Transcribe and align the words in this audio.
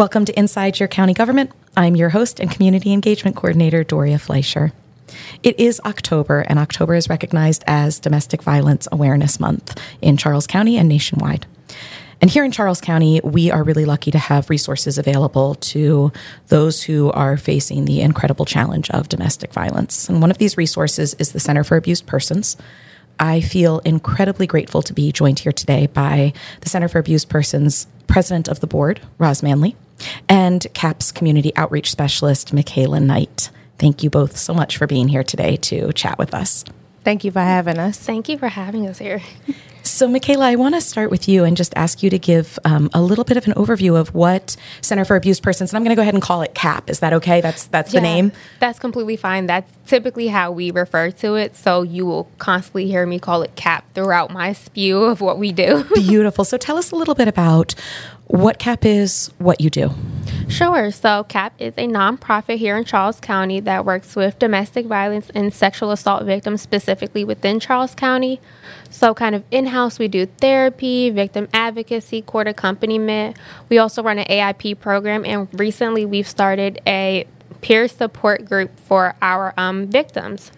Welcome 0.00 0.24
to 0.24 0.38
Inside 0.38 0.80
Your 0.80 0.88
County 0.88 1.12
Government. 1.12 1.50
I'm 1.76 1.94
your 1.94 2.08
host 2.08 2.40
and 2.40 2.50
Community 2.50 2.94
Engagement 2.94 3.36
Coordinator, 3.36 3.84
Doria 3.84 4.18
Fleischer. 4.18 4.72
It 5.42 5.60
is 5.60 5.78
October, 5.84 6.40
and 6.48 6.58
October 6.58 6.94
is 6.94 7.10
recognized 7.10 7.62
as 7.66 8.00
Domestic 8.00 8.42
Violence 8.42 8.88
Awareness 8.90 9.38
Month 9.38 9.78
in 10.00 10.16
Charles 10.16 10.46
County 10.46 10.78
and 10.78 10.88
nationwide. 10.88 11.44
And 12.18 12.30
here 12.30 12.44
in 12.44 12.50
Charles 12.50 12.80
County, 12.80 13.20
we 13.22 13.50
are 13.50 13.62
really 13.62 13.84
lucky 13.84 14.10
to 14.10 14.18
have 14.18 14.48
resources 14.48 14.96
available 14.96 15.56
to 15.56 16.12
those 16.46 16.82
who 16.84 17.12
are 17.12 17.36
facing 17.36 17.84
the 17.84 18.00
incredible 18.00 18.46
challenge 18.46 18.88
of 18.88 19.10
domestic 19.10 19.52
violence. 19.52 20.08
And 20.08 20.22
one 20.22 20.30
of 20.30 20.38
these 20.38 20.56
resources 20.56 21.12
is 21.18 21.32
the 21.32 21.40
Center 21.40 21.62
for 21.62 21.76
Abused 21.76 22.06
Persons. 22.06 22.56
I 23.18 23.42
feel 23.42 23.80
incredibly 23.80 24.46
grateful 24.46 24.80
to 24.80 24.94
be 24.94 25.12
joined 25.12 25.40
here 25.40 25.52
today 25.52 25.88
by 25.88 26.32
the 26.62 26.70
Center 26.70 26.88
for 26.88 27.00
Abused 27.00 27.28
Persons 27.28 27.86
president 28.06 28.48
of 28.48 28.60
the 28.60 28.66
board, 28.66 29.00
Roz 29.18 29.42
Manley, 29.42 29.76
and 30.28 30.66
CAP's 30.74 31.12
community 31.12 31.52
outreach 31.56 31.90
specialist, 31.90 32.54
Michala 32.54 33.02
Knight. 33.02 33.50
Thank 33.78 34.02
you 34.02 34.10
both 34.10 34.36
so 34.36 34.52
much 34.52 34.76
for 34.76 34.86
being 34.86 35.08
here 35.08 35.24
today 35.24 35.56
to 35.56 35.92
chat 35.92 36.18
with 36.18 36.34
us. 36.34 36.64
Thank 37.02 37.24
you 37.24 37.30
for 37.30 37.40
having 37.40 37.78
us. 37.78 37.98
Thank 37.98 38.28
you 38.28 38.38
for 38.38 38.48
having 38.48 38.86
us 38.86 38.98
here. 38.98 39.22
So, 39.82 40.08
Michala, 40.08 40.42
I 40.42 40.56
want 40.56 40.74
to 40.74 40.80
start 40.80 41.10
with 41.10 41.28
you 41.28 41.44
and 41.44 41.56
just 41.56 41.72
ask 41.74 42.02
you 42.02 42.10
to 42.10 42.18
give 42.18 42.58
um, 42.64 42.90
a 42.92 43.00
little 43.00 43.24
bit 43.24 43.36
of 43.36 43.46
an 43.46 43.54
overview 43.54 43.98
of 43.98 44.14
what 44.14 44.56
Center 44.82 45.04
for 45.04 45.16
Abused 45.16 45.42
Persons, 45.42 45.72
and 45.72 45.76
I'm 45.76 45.82
going 45.82 45.90
to 45.90 45.96
go 45.96 46.02
ahead 46.02 46.14
and 46.14 46.22
call 46.22 46.42
it 46.42 46.54
CAP. 46.54 46.90
Is 46.90 47.00
that 47.00 47.12
okay? 47.14 47.40
That's 47.40 47.66
that's 47.66 47.92
yeah, 47.92 48.00
the 48.00 48.04
name. 48.04 48.32
That's 48.60 48.78
completely 48.78 49.16
fine. 49.16 49.46
That's 49.46 49.70
typically 49.86 50.28
how 50.28 50.52
we 50.52 50.70
refer 50.70 51.10
to 51.10 51.34
it. 51.34 51.56
So 51.56 51.82
you 51.82 52.04
will 52.04 52.30
constantly 52.38 52.86
hear 52.86 53.06
me 53.06 53.18
call 53.18 53.42
it 53.42 53.56
CAP 53.56 53.92
throughout 53.94 54.30
my 54.30 54.52
spew 54.52 55.02
of 55.04 55.20
what 55.20 55.38
we 55.38 55.52
do. 55.52 55.84
Beautiful. 55.94 56.44
So 56.44 56.56
tell 56.56 56.76
us 56.76 56.90
a 56.90 56.96
little 56.96 57.14
bit 57.14 57.28
about 57.28 57.74
what 58.26 58.58
CAP 58.58 58.84
is, 58.84 59.30
what 59.38 59.60
you 59.60 59.70
do. 59.70 59.94
Sure. 60.50 60.90
So, 60.90 61.24
CAP 61.24 61.54
is 61.58 61.74
a 61.76 61.86
nonprofit 61.86 62.56
here 62.56 62.76
in 62.76 62.84
Charles 62.84 63.20
County 63.20 63.60
that 63.60 63.84
works 63.84 64.16
with 64.16 64.38
domestic 64.38 64.86
violence 64.86 65.30
and 65.30 65.54
sexual 65.54 65.92
assault 65.92 66.24
victims, 66.24 66.60
specifically 66.60 67.24
within 67.24 67.60
Charles 67.60 67.94
County. 67.94 68.40
So, 68.90 69.14
kind 69.14 69.34
of 69.34 69.44
in 69.52 69.66
house, 69.66 69.98
we 69.98 70.08
do 70.08 70.26
therapy, 70.26 71.10
victim 71.10 71.48
advocacy, 71.52 72.22
court 72.22 72.48
accompaniment. 72.48 73.36
We 73.68 73.78
also 73.78 74.02
run 74.02 74.18
an 74.18 74.26
AIP 74.26 74.80
program, 74.80 75.24
and 75.24 75.48
recently 75.58 76.04
we've 76.04 76.28
started 76.28 76.80
a 76.84 77.26
peer 77.60 77.86
support 77.86 78.44
group 78.44 78.78
for 78.80 79.14
our 79.22 79.54
um, 79.56 79.86
victims. 79.86 80.50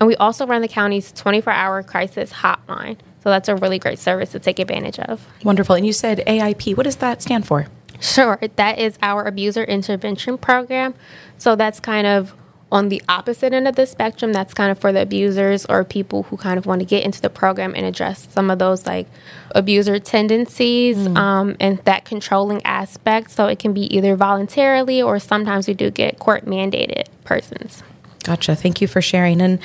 And 0.00 0.08
we 0.08 0.16
also 0.16 0.46
run 0.46 0.62
the 0.62 0.68
county's 0.68 1.12
24 1.12 1.52
hour 1.52 1.82
crisis 1.82 2.32
hotline. 2.32 2.98
So 3.22 3.30
that's 3.30 3.48
a 3.48 3.56
really 3.56 3.78
great 3.78 3.98
service 3.98 4.32
to 4.32 4.38
take 4.38 4.58
advantage 4.58 4.98
of. 4.98 5.26
Wonderful. 5.44 5.74
And 5.74 5.86
you 5.86 5.92
said 5.92 6.22
AIP. 6.26 6.76
What 6.76 6.84
does 6.84 6.96
that 6.96 7.22
stand 7.22 7.46
for? 7.46 7.66
Sure. 8.00 8.38
That 8.56 8.78
is 8.78 8.98
our 9.02 9.24
abuser 9.24 9.64
intervention 9.64 10.38
program. 10.38 10.94
So 11.36 11.56
that's 11.56 11.80
kind 11.80 12.06
of 12.06 12.34
on 12.70 12.90
the 12.90 13.02
opposite 13.08 13.52
end 13.52 13.66
of 13.66 13.76
the 13.76 13.86
spectrum. 13.86 14.32
That's 14.32 14.52
kind 14.52 14.70
of 14.70 14.78
for 14.78 14.92
the 14.92 15.02
abusers 15.02 15.64
or 15.66 15.84
people 15.84 16.24
who 16.24 16.36
kind 16.36 16.58
of 16.58 16.66
want 16.66 16.80
to 16.80 16.84
get 16.84 17.04
into 17.04 17.20
the 17.20 17.30
program 17.30 17.74
and 17.74 17.86
address 17.86 18.28
some 18.30 18.50
of 18.50 18.58
those 18.58 18.86
like 18.86 19.06
abuser 19.54 19.98
tendencies 19.98 20.96
mm. 20.96 21.16
um, 21.16 21.56
and 21.60 21.78
that 21.84 22.04
controlling 22.04 22.64
aspect. 22.64 23.30
So 23.30 23.46
it 23.46 23.58
can 23.58 23.72
be 23.72 23.94
either 23.96 24.16
voluntarily 24.16 25.00
or 25.00 25.18
sometimes 25.18 25.66
we 25.66 25.74
do 25.74 25.90
get 25.90 26.18
court 26.18 26.44
mandated 26.44 27.06
persons. 27.24 27.82
Gotcha. 28.24 28.54
Thank 28.54 28.80
you 28.82 28.88
for 28.88 29.00
sharing. 29.00 29.40
And 29.40 29.58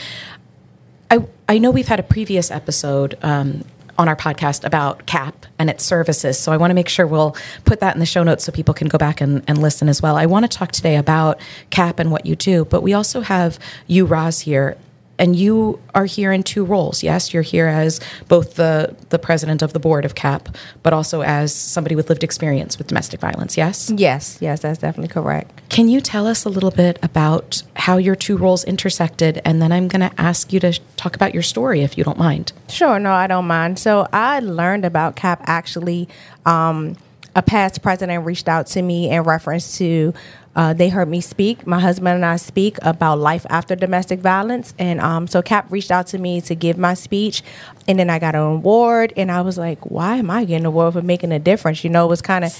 I, 1.11 1.25
I 1.49 1.57
know 1.57 1.71
we've 1.71 1.87
had 1.87 1.99
a 1.99 2.03
previous 2.03 2.49
episode 2.49 3.17
um, 3.21 3.65
on 3.97 4.07
our 4.07 4.15
podcast 4.15 4.63
about 4.63 5.05
CAP 5.05 5.45
and 5.59 5.69
its 5.69 5.83
services. 5.83 6.39
So 6.39 6.51
I 6.51 6.57
want 6.57 6.71
to 6.71 6.75
make 6.75 6.89
sure 6.89 7.05
we'll 7.05 7.35
put 7.65 7.79
that 7.81 7.93
in 7.93 7.99
the 7.99 8.05
show 8.05 8.23
notes 8.23 8.43
so 8.43 8.51
people 8.51 8.73
can 8.73 8.87
go 8.87 8.97
back 8.97 9.21
and, 9.21 9.43
and 9.47 9.57
listen 9.57 9.89
as 9.89 10.01
well. 10.01 10.15
I 10.15 10.25
want 10.25 10.49
to 10.49 10.57
talk 10.57 10.71
today 10.71 10.95
about 10.95 11.39
CAP 11.69 11.99
and 11.99 12.11
what 12.11 12.25
you 12.25 12.35
do, 12.35 12.65
but 12.65 12.81
we 12.81 12.93
also 12.93 13.21
have 13.21 13.59
you, 13.87 14.05
Roz, 14.05 14.41
here 14.41 14.77
and 15.19 15.35
you 15.35 15.79
are 15.93 16.05
here 16.05 16.31
in 16.31 16.43
two 16.43 16.65
roles. 16.65 17.03
Yes, 17.03 17.33
you're 17.33 17.43
here 17.43 17.67
as 17.67 17.99
both 18.27 18.55
the 18.55 18.95
the 19.09 19.19
president 19.19 19.61
of 19.61 19.73
the 19.73 19.79
board 19.79 20.05
of 20.05 20.15
CAP, 20.15 20.49
but 20.81 20.93
also 20.93 21.21
as 21.21 21.53
somebody 21.53 21.95
with 21.95 22.09
lived 22.09 22.23
experience 22.23 22.77
with 22.77 22.87
domestic 22.87 23.19
violence. 23.19 23.57
Yes. 23.57 23.91
Yes, 23.95 24.37
yes, 24.41 24.61
that's 24.61 24.79
definitely 24.79 25.13
correct. 25.13 25.61
Can 25.69 25.87
you 25.87 26.01
tell 26.01 26.27
us 26.27 26.45
a 26.45 26.49
little 26.49 26.71
bit 26.71 26.99
about 27.03 27.63
how 27.75 27.97
your 27.97 28.15
two 28.15 28.37
roles 28.37 28.63
intersected, 28.63 29.41
and 29.45 29.61
then 29.61 29.71
I'm 29.71 29.87
going 29.87 30.07
to 30.09 30.21
ask 30.21 30.53
you 30.53 30.59
to 30.61 30.79
talk 30.97 31.15
about 31.15 31.33
your 31.33 31.43
story 31.43 31.81
if 31.81 31.97
you 31.97 32.03
don't 32.03 32.17
mind. 32.17 32.53
Sure, 32.69 32.99
no, 32.99 33.11
I 33.11 33.27
don't 33.27 33.47
mind. 33.47 33.79
So 33.79 34.07
I 34.13 34.39
learned 34.39 34.85
about 34.85 35.15
CAP 35.15 35.41
actually. 35.45 36.07
Um, 36.45 36.97
a 37.35 37.41
past 37.41 37.81
president 37.81 38.25
reached 38.25 38.47
out 38.47 38.67
to 38.67 38.81
me 38.81 39.09
in 39.09 39.23
reference 39.23 39.77
to 39.79 40.13
uh, 40.55 40.73
they 40.73 40.89
heard 40.89 41.07
me 41.07 41.21
speak. 41.21 41.65
My 41.65 41.79
husband 41.79 42.15
and 42.15 42.25
I 42.25 42.35
speak 42.35 42.77
about 42.81 43.19
life 43.19 43.45
after 43.49 43.75
domestic 43.75 44.19
violence, 44.19 44.73
and 44.77 44.99
um, 45.01 45.27
so 45.27 45.41
Cap 45.41 45.71
reached 45.71 45.91
out 45.91 46.07
to 46.07 46.17
me 46.17 46.41
to 46.41 46.55
give 46.55 46.77
my 46.77 46.93
speech, 46.93 47.41
and 47.87 47.97
then 47.97 48.09
I 48.09 48.19
got 48.19 48.35
an 48.35 48.41
award, 48.41 49.13
and 49.17 49.31
I 49.31 49.41
was 49.41 49.57
like, 49.57 49.89
"Why 49.89 50.17
am 50.17 50.29
I 50.29 50.45
getting 50.45 50.57
an 50.57 50.65
award 50.67 50.93
for 50.93 51.01
making 51.01 51.31
a 51.31 51.39
difference?" 51.39 51.83
You 51.83 51.89
know, 51.89 52.05
it 52.05 52.09
was 52.09 52.21
kind 52.21 52.45
of 52.45 52.55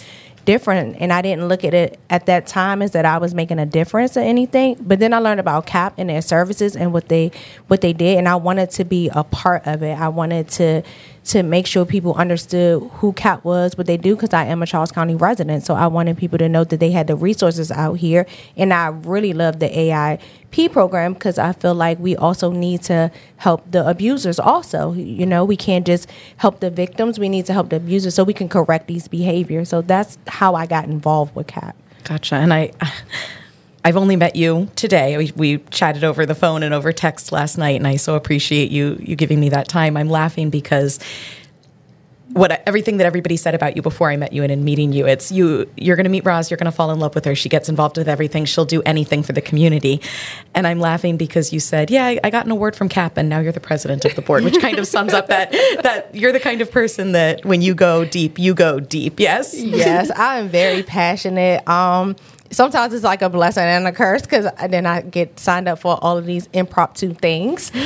different. 0.45 0.97
And 0.99 1.13
I 1.13 1.21
didn't 1.21 1.47
look 1.47 1.63
at 1.63 1.73
it 1.73 1.99
at 2.09 2.25
that 2.25 2.47
time 2.47 2.81
as 2.81 2.91
that 2.91 3.05
I 3.05 3.17
was 3.17 3.33
making 3.33 3.59
a 3.59 3.65
difference 3.65 4.17
or 4.17 4.21
anything. 4.21 4.77
But 4.79 4.99
then 4.99 5.13
I 5.13 5.19
learned 5.19 5.39
about 5.39 5.65
CAP 5.65 5.93
and 5.97 6.09
their 6.09 6.21
services 6.21 6.75
and 6.75 6.93
what 6.93 7.07
they 7.09 7.31
what 7.67 7.81
they 7.81 7.93
did. 7.93 8.17
And 8.17 8.27
I 8.27 8.35
wanted 8.35 8.69
to 8.71 8.85
be 8.85 9.09
a 9.13 9.23
part 9.23 9.65
of 9.65 9.83
it. 9.83 9.97
I 9.97 10.09
wanted 10.09 10.47
to 10.49 10.83
to 11.25 11.41
make 11.41 11.65
sure 11.65 11.85
people 11.85 12.13
understood 12.15 12.83
who 12.95 13.13
CAP 13.13 13.43
was, 13.45 13.77
what 13.77 13.87
they 13.87 13.97
do, 13.97 14.15
because 14.15 14.33
I 14.33 14.45
am 14.45 14.61
a 14.61 14.65
Charles 14.65 14.91
County 14.91 15.15
resident. 15.15 15.63
So 15.63 15.73
I 15.73 15.87
wanted 15.87 16.17
people 16.17 16.37
to 16.37 16.49
know 16.49 16.63
that 16.65 16.79
they 16.79 16.91
had 16.91 17.07
the 17.07 17.15
resources 17.15 17.71
out 17.71 17.93
here. 17.93 18.25
And 18.57 18.73
I 18.73 18.87
really 18.87 19.33
love 19.33 19.59
the 19.59 19.69
AIP 19.69 20.71
program 20.71 21.13
because 21.13 21.37
I 21.37 21.53
feel 21.53 21.75
like 21.75 21.97
we 21.99 22.15
also 22.15 22.51
need 22.51 22.83
to 22.83 23.11
help 23.37 23.69
the 23.71 23.87
abusers 23.87 24.39
also. 24.39 24.93
You 24.93 25.25
know, 25.25 25.45
we 25.45 25.55
can't 25.55 25.85
just 25.85 26.09
help 26.37 26.59
the 26.59 26.69
victims, 26.69 27.17
we 27.17 27.29
need 27.29 27.45
to 27.45 27.53
help 27.53 27.69
the 27.69 27.77
abusers 27.77 28.15
so 28.15 28.23
we 28.23 28.33
can 28.33 28.49
correct 28.49 28.87
these 28.87 29.07
behaviors. 29.07 29.69
So 29.69 29.81
that's 29.81 30.17
how 30.27 30.55
I 30.55 30.65
got 30.65 30.85
involved 30.85 31.35
with 31.35 31.47
CAP. 31.47 31.75
Gotcha. 32.03 32.35
And 32.35 32.53
I. 32.53 32.71
I've 33.85 33.97
only 33.97 34.15
met 34.15 34.35
you 34.35 34.69
today. 34.75 35.17
We, 35.17 35.31
we, 35.35 35.57
chatted 35.71 36.03
over 36.03 36.25
the 36.25 36.35
phone 36.35 36.63
and 36.63 36.73
over 36.73 36.93
text 36.93 37.31
last 37.31 37.57
night, 37.57 37.75
and 37.75 37.87
I 37.87 37.97
so 37.97 38.15
appreciate 38.15 38.71
you 38.71 38.97
you 39.01 39.15
giving 39.15 39.39
me 39.39 39.49
that 39.49 39.67
time. 39.67 39.97
I'm 39.97 40.09
laughing 40.09 40.49
because 40.49 40.99
what 42.33 42.63
everything 42.65 42.97
that 42.97 43.05
everybody 43.05 43.37
said 43.37 43.53
about 43.53 43.75
you 43.75 43.81
before 43.81 44.09
I 44.09 44.17
met 44.17 44.33
you 44.33 44.41
and 44.41 44.51
in 44.51 44.63
meeting 44.63 44.91
you, 44.91 45.05
it's 45.05 45.31
you. 45.31 45.69
You're 45.77 45.95
going 45.95 46.05
to 46.05 46.09
meet 46.09 46.25
Roz. 46.25 46.49
You're 46.49 46.57
going 46.57 46.65
to 46.65 46.71
fall 46.71 46.91
in 46.91 46.99
love 46.99 47.13
with 47.13 47.25
her. 47.25 47.35
She 47.35 47.49
gets 47.49 47.69
involved 47.69 47.97
with 47.97 48.07
everything. 48.07 48.45
She'll 48.45 48.65
do 48.65 48.81
anything 48.83 49.21
for 49.21 49.33
the 49.33 49.41
community. 49.41 50.01
And 50.55 50.65
I'm 50.65 50.79
laughing 50.79 51.17
because 51.17 51.53
you 51.53 51.59
said, 51.59 51.91
"Yeah, 51.91 52.05
I, 52.05 52.19
I 52.23 52.29
got 52.29 52.45
an 52.45 52.51
award 52.51 52.75
from 52.75 52.89
CAP, 52.89 53.17
and 53.17 53.29
now 53.29 53.39
you're 53.39 53.51
the 53.51 53.59
president 53.59 54.05
of 54.05 54.15
the 54.15 54.21
board," 54.21 54.43
which 54.43 54.59
kind 54.59 54.79
of 54.79 54.87
sums 54.87 55.13
up 55.13 55.27
that 55.27 55.51
that 55.83 56.13
you're 56.13 56.31
the 56.31 56.39
kind 56.39 56.61
of 56.61 56.71
person 56.71 57.11
that 57.11 57.45
when 57.45 57.61
you 57.61 57.75
go 57.75 58.05
deep, 58.05 58.39
you 58.39 58.53
go 58.53 58.79
deep. 58.79 59.19
Yes. 59.19 59.53
Yes, 59.53 60.09
I'm 60.15 60.47
very 60.47 60.83
passionate. 60.83 61.67
Um, 61.67 62.15
sometimes 62.53 62.93
it's 62.93 63.03
like 63.03 63.21
a 63.21 63.29
blessing 63.29 63.63
and 63.63 63.87
a 63.87 63.91
curse 63.91 64.21
because 64.21 64.47
then 64.69 64.85
I 64.85 65.01
get 65.01 65.39
signed 65.39 65.67
up 65.67 65.79
for 65.79 65.97
all 66.01 66.17
of 66.17 66.25
these 66.25 66.47
impromptu 66.53 67.13
things 67.13 67.71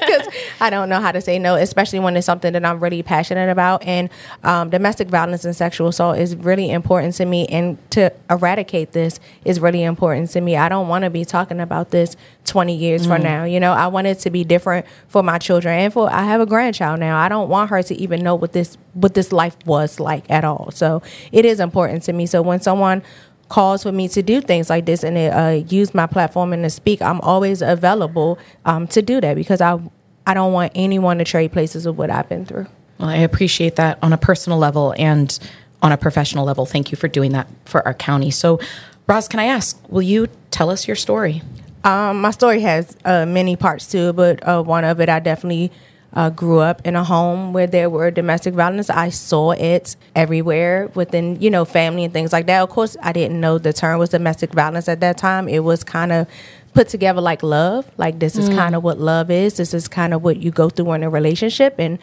because 0.00 0.28
I 0.60 0.70
don't 0.70 0.88
know 0.88 1.00
how 1.00 1.12
to 1.12 1.20
say 1.20 1.38
no, 1.38 1.54
especially 1.54 2.00
when 2.00 2.16
it's 2.16 2.26
something 2.26 2.52
that 2.52 2.64
I'm 2.64 2.80
really 2.80 3.02
passionate 3.02 3.50
about. 3.50 3.84
And 3.84 4.10
um, 4.42 4.70
domestic 4.70 5.08
violence 5.08 5.44
and 5.44 5.54
sexual 5.54 5.88
assault 5.88 6.18
is 6.18 6.36
really 6.36 6.70
important 6.70 7.14
to 7.14 7.24
me, 7.24 7.46
and 7.46 7.78
to 7.92 8.12
eradicate 8.28 8.92
this 8.92 9.20
is 9.44 9.60
really 9.60 9.82
important 9.82 10.30
to 10.30 10.40
me. 10.40 10.56
I 10.56 10.68
don't 10.68 10.88
want 10.88 11.04
to 11.04 11.10
be 11.10 11.24
talking 11.24 11.60
about 11.60 11.90
this 11.90 12.16
20 12.44 12.74
years 12.74 13.04
mm. 13.04 13.08
from 13.08 13.22
now. 13.22 13.44
You 13.44 13.60
know, 13.60 13.72
I 13.72 13.86
want 13.86 14.06
it 14.06 14.18
to 14.20 14.30
be 14.30 14.44
different 14.44 14.86
for 15.08 15.22
my 15.22 15.38
children 15.38 15.78
and 15.78 15.92
for 15.92 16.10
I 16.10 16.24
have 16.24 16.40
a 16.40 16.46
grandchild 16.46 17.00
now. 17.00 17.18
I 17.18 17.28
don't 17.28 17.48
want 17.48 17.70
her 17.70 17.82
to 17.82 17.94
even 17.94 18.22
know 18.22 18.34
what 18.34 18.52
this 18.52 18.76
what 18.92 19.14
this 19.14 19.32
life 19.32 19.56
was 19.66 20.00
like 20.00 20.28
at 20.28 20.44
all. 20.44 20.70
So 20.72 21.02
it 21.30 21.44
is 21.44 21.60
important 21.60 22.02
to 22.04 22.12
me. 22.12 22.26
So 22.26 22.42
when 22.42 22.60
someone 22.60 23.02
calls 23.50 23.82
for 23.82 23.92
me 23.92 24.08
to 24.08 24.22
do 24.22 24.40
things 24.40 24.70
like 24.70 24.86
this 24.86 25.04
and 25.04 25.18
uh, 25.18 25.62
use 25.68 25.92
my 25.92 26.06
platform 26.06 26.54
and 26.54 26.62
to 26.62 26.70
speak, 26.70 27.02
I'm 27.02 27.20
always 27.20 27.60
available 27.60 28.38
um, 28.64 28.86
to 28.88 29.02
do 29.02 29.20
that 29.20 29.34
because 29.34 29.60
I 29.60 29.78
I 30.26 30.34
don't 30.34 30.52
want 30.52 30.72
anyone 30.74 31.18
to 31.18 31.24
trade 31.24 31.52
places 31.52 31.86
of 31.86 31.98
what 31.98 32.10
I've 32.10 32.28
been 32.28 32.46
through. 32.46 32.66
Well, 32.98 33.08
I 33.08 33.16
appreciate 33.16 33.76
that 33.76 33.98
on 34.02 34.12
a 34.12 34.18
personal 34.18 34.58
level 34.58 34.94
and 34.96 35.36
on 35.82 35.92
a 35.92 35.96
professional 35.96 36.44
level. 36.44 36.66
Thank 36.66 36.92
you 36.92 36.96
for 36.96 37.08
doing 37.08 37.32
that 37.32 37.48
for 37.64 37.84
our 37.86 37.94
county. 37.94 38.30
So, 38.30 38.60
Roz, 39.06 39.26
can 39.26 39.40
I 39.40 39.46
ask, 39.46 39.80
will 39.90 40.02
you 40.02 40.28
tell 40.50 40.70
us 40.70 40.86
your 40.86 40.94
story? 40.94 41.42
Um, 41.82 42.20
my 42.20 42.30
story 42.30 42.60
has 42.60 42.96
uh, 43.04 43.24
many 43.26 43.56
parts 43.56 43.86
to 43.88 44.10
it, 44.10 44.12
but 44.12 44.46
uh, 44.46 44.62
one 44.62 44.84
of 44.84 45.00
it 45.00 45.08
I 45.08 45.18
definitely 45.18 45.72
uh, 46.12 46.30
grew 46.30 46.58
up 46.58 46.84
in 46.84 46.96
a 46.96 47.04
home 47.04 47.52
where 47.52 47.66
there 47.66 47.88
were 47.88 48.10
domestic 48.10 48.54
violence. 48.54 48.90
I 48.90 49.10
saw 49.10 49.52
it 49.52 49.96
everywhere 50.16 50.90
within, 50.94 51.40
you 51.40 51.50
know, 51.50 51.64
family 51.64 52.04
and 52.04 52.12
things 52.12 52.32
like 52.32 52.46
that. 52.46 52.62
Of 52.62 52.70
course, 52.70 52.96
I 53.02 53.12
didn't 53.12 53.40
know 53.40 53.58
the 53.58 53.72
term 53.72 53.98
was 53.98 54.10
domestic 54.10 54.52
violence 54.52 54.88
at 54.88 55.00
that 55.00 55.18
time. 55.18 55.48
It 55.48 55.60
was 55.60 55.84
kind 55.84 56.12
of 56.12 56.26
put 56.74 56.88
together 56.88 57.20
like 57.20 57.42
love. 57.42 57.90
Like 57.96 58.18
this 58.18 58.36
is 58.36 58.48
mm. 58.48 58.56
kind 58.56 58.74
of 58.74 58.82
what 58.82 58.98
love 58.98 59.30
is. 59.30 59.56
This 59.56 59.74
is 59.74 59.88
kind 59.88 60.12
of 60.14 60.22
what 60.22 60.38
you 60.38 60.50
go 60.50 60.68
through 60.68 60.92
in 60.92 61.02
a 61.02 61.10
relationship, 61.10 61.76
and 61.78 61.98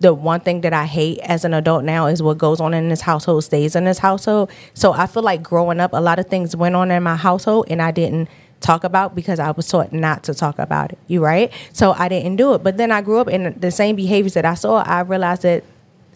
the 0.00 0.14
one 0.14 0.40
thing 0.40 0.60
that 0.60 0.72
I 0.72 0.86
hate 0.86 1.18
as 1.20 1.44
an 1.44 1.54
adult 1.54 1.84
now 1.84 2.06
is 2.06 2.22
what 2.22 2.38
goes 2.38 2.60
on 2.60 2.72
in 2.74 2.88
this 2.88 3.00
household 3.00 3.44
stays 3.44 3.74
in 3.74 3.84
this 3.84 3.98
household. 3.98 4.50
So 4.74 4.92
I 4.92 5.06
feel 5.06 5.22
like 5.22 5.42
growing 5.42 5.80
up, 5.80 5.92
a 5.92 6.00
lot 6.00 6.20
of 6.20 6.26
things 6.26 6.54
went 6.54 6.76
on 6.76 6.90
in 6.90 7.02
my 7.02 7.16
household 7.16 7.66
and 7.68 7.82
I 7.82 7.90
didn't 7.90 8.28
talk 8.60 8.84
about 8.84 9.14
because 9.14 9.38
I 9.38 9.50
was 9.52 9.68
taught 9.68 9.92
not 9.92 10.24
to 10.24 10.34
talk 10.34 10.58
about 10.58 10.92
it. 10.92 10.98
You 11.06 11.24
right? 11.24 11.52
So 11.72 11.92
I 11.92 12.08
didn't 12.08 12.36
do 12.36 12.54
it. 12.54 12.62
But 12.62 12.76
then 12.76 12.90
I 12.90 13.00
grew 13.02 13.18
up 13.18 13.28
in 13.28 13.58
the 13.58 13.70
same 13.70 13.96
behaviors 13.96 14.34
that 14.34 14.44
I 14.44 14.54
saw. 14.54 14.82
I 14.82 15.00
realized 15.00 15.42
that 15.42 15.64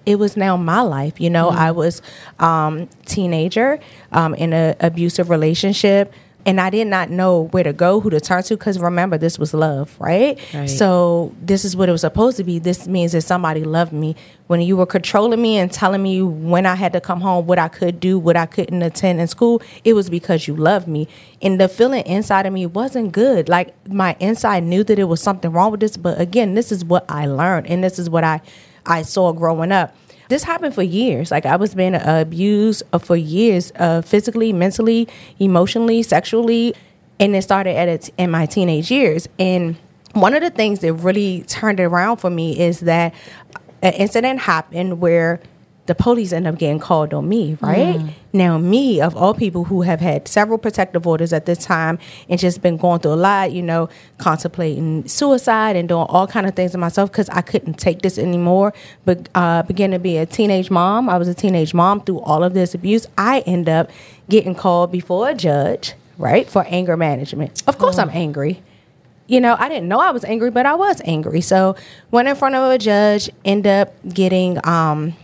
it 0.05 0.19
was 0.19 0.37
now 0.37 0.57
my 0.57 0.81
life. 0.81 1.21
You 1.21 1.31
know, 1.31 1.51
mm-hmm. 1.51 1.59
I 1.59 1.71
was 1.71 2.03
um, 2.39 2.89
teenager 3.07 3.79
um, 4.11 4.35
in 4.35 4.53
an 4.53 4.77
abusive 4.81 5.31
relationship 5.31 6.13
and 6.45 6.61
I 6.61 6.71
did 6.71 6.89
not 6.89 7.11
know 7.11 7.45
where 7.53 7.63
to 7.63 7.73
go, 7.73 8.01
who 8.01 8.11
to 8.11 8.21
turn 8.21 8.43
to, 8.45 8.57
because 8.57 8.79
remember, 8.79 9.17
this 9.17 9.39
was 9.39 9.55
love, 9.55 9.95
right? 10.01 10.39
right? 10.53 10.67
So 10.67 11.35
this 11.41 11.65
is 11.65 11.77
what 11.77 11.89
it 11.89 11.93
was 11.93 12.01
supposed 12.01 12.37
to 12.39 12.45
be. 12.45 12.59
This 12.59 12.87
means 12.87 13.13
that 13.13 13.23
somebody 13.23 13.65
loved 13.65 13.93
me. 13.93 14.17
When 14.49 14.61
you 14.61 14.77
were 14.77 14.87
controlling 14.87 15.41
me 15.41 15.57
and 15.57 15.71
telling 15.71 16.03
me 16.03 16.21
when 16.21 16.67
I 16.67 16.75
had 16.75 16.93
to 16.95 17.01
come 17.01 17.21
home, 17.21 17.47
what 17.47 17.59
I 17.59 17.69
could 17.69 18.01
do, 18.01 18.19
what 18.19 18.37
I 18.37 18.47
couldn't 18.47 18.83
attend 18.83 19.21
in 19.21 19.29
school, 19.29 19.63
it 19.85 19.93
was 19.95 20.11
because 20.11 20.49
you 20.49 20.57
loved 20.57 20.89
me. 20.89 21.07
And 21.41 21.61
the 21.61 21.69
feeling 21.69 22.05
inside 22.05 22.47
of 22.47 22.53
me 22.53 22.67
wasn't 22.67 23.13
good. 23.13 23.49
Like 23.49 23.75
my 23.89 24.17
inside 24.19 24.65
knew 24.65 24.85
that 24.85 24.99
it 24.99 25.05
was 25.05 25.21
something 25.21 25.53
wrong 25.53 25.71
with 25.71 25.81
this, 25.81 25.97
but 25.97 26.21
again, 26.21 26.55
this 26.55 26.73
is 26.73 26.85
what 26.85 27.05
I 27.09 27.27
learned, 27.27 27.67
and 27.69 27.83
this 27.83 27.99
is 27.99 28.11
what 28.11 28.25
I 28.25 28.41
I 28.85 29.03
saw 29.03 29.33
growing 29.33 29.71
up 29.71 29.95
this 30.33 30.45
happened 30.45 30.75
for 30.75 30.83
years. 30.83 31.31
Like 31.31 31.45
I 31.45 31.57
was 31.57 31.75
being 31.75 31.95
abused 31.95 32.83
for 33.01 33.17
years, 33.17 33.71
uh, 33.77 34.01
physically, 34.01 34.53
mentally, 34.53 35.07
emotionally, 35.39 36.03
sexually, 36.03 36.75
and 37.21 37.37
it 37.37 37.43
started 37.43 37.77
at 37.77 38.09
in 38.17 38.31
my 38.31 38.47
teenage 38.47 38.91
years. 38.91 39.29
And 39.39 39.77
one 40.15 40.35
of 40.35 40.41
the 40.41 40.51
things 40.51 40.81
that 40.81 40.95
really 40.95 41.43
turned 41.43 41.81
it 41.81 41.85
around 41.85 42.17
for 42.17 42.31
me 42.31 42.59
is 42.59 42.81
that 42.81 43.15
an 43.83 43.93
incident 43.93 44.41
happened 44.41 45.01
where 45.01 45.39
the 45.87 45.95
police 45.97 46.33
end 46.33 46.47
up 46.47 46.59
getting 46.59 46.79
called 46.79 47.13
on 47.13 47.29
me, 47.29 47.57
right? 47.61 47.97
Mm. 47.97 48.11
Now, 48.33 48.57
me, 48.57 49.01
of 49.01 49.17
all 49.17 49.35
people 49.35 49.65
who 49.65 49.83
have 49.83 50.01
had 50.01 50.29
several 50.29 50.57
protective 50.57 51.07
orders 51.07 51.33
at 51.33 51.45
this 51.45 51.59
time 51.59 51.99
and 52.29 52.39
just 52.39 52.63
been 52.63 52.77
going 52.77 53.01
through 53.01 53.15
a 53.15 53.17
lot, 53.17 53.53
you 53.53 53.63
know, 53.63 53.89
contemplating 54.19 55.07
suicide 55.09 55.75
and 55.75 55.89
doing 55.89 56.07
all 56.09 56.29
kind 56.29 56.47
of 56.47 56.55
things 56.55 56.71
to 56.73 56.79
myself 56.79 57.11
because 57.11 57.29
I 57.31 57.41
couldn't 57.41 57.75
take 57.75 58.03
this 58.03 58.17
anymore. 58.17 58.73
But 59.05 59.29
uh, 59.35 59.65
began 59.65 59.91
to 59.91 59.99
be 59.99 60.19
a 60.19 60.27
teenage 60.27 60.71
mom. 60.71 61.09
I 61.09 61.19
was 61.19 61.27
a 61.27 61.35
teenage 61.35 61.75
mom 61.75 62.01
through 62.03 62.21
all 62.21 62.45
of 62.45 62.55
this 62.55 62.75
abuse. 62.75 63.09
I 63.19 63.41
end 63.41 63.69
up 63.69 63.91
getting 64.29 64.55
called 64.55 64.93
before 64.93 65.29
a 65.29 65.35
judge, 65.35 65.95
right, 66.17 66.49
for 66.49 66.65
anger 66.69 66.97
management. 66.97 67.65
Of 67.67 67.79
course, 67.79 67.99
oh. 67.99 68.03
I'm 68.03 68.11
angry 68.11 68.63
you 69.29 69.41
know, 69.41 69.57
I 69.59 69.69
didn't 69.69 69.89
know 69.89 69.99
I 69.99 70.11
was 70.11 70.25
angry, 70.25 70.51
but 70.51 70.67
I 70.67 70.75
was 70.75 71.01
angry. 71.07 71.41
So 71.41 71.75
went 72.11 72.29
in 72.29 72.37
front 72.37 72.55
of 72.55 72.71
a 72.71 72.77
judge, 72.77 73.31
end 73.47 73.67
up 73.67 73.95
getting 74.13 74.59
um, 74.67 75.15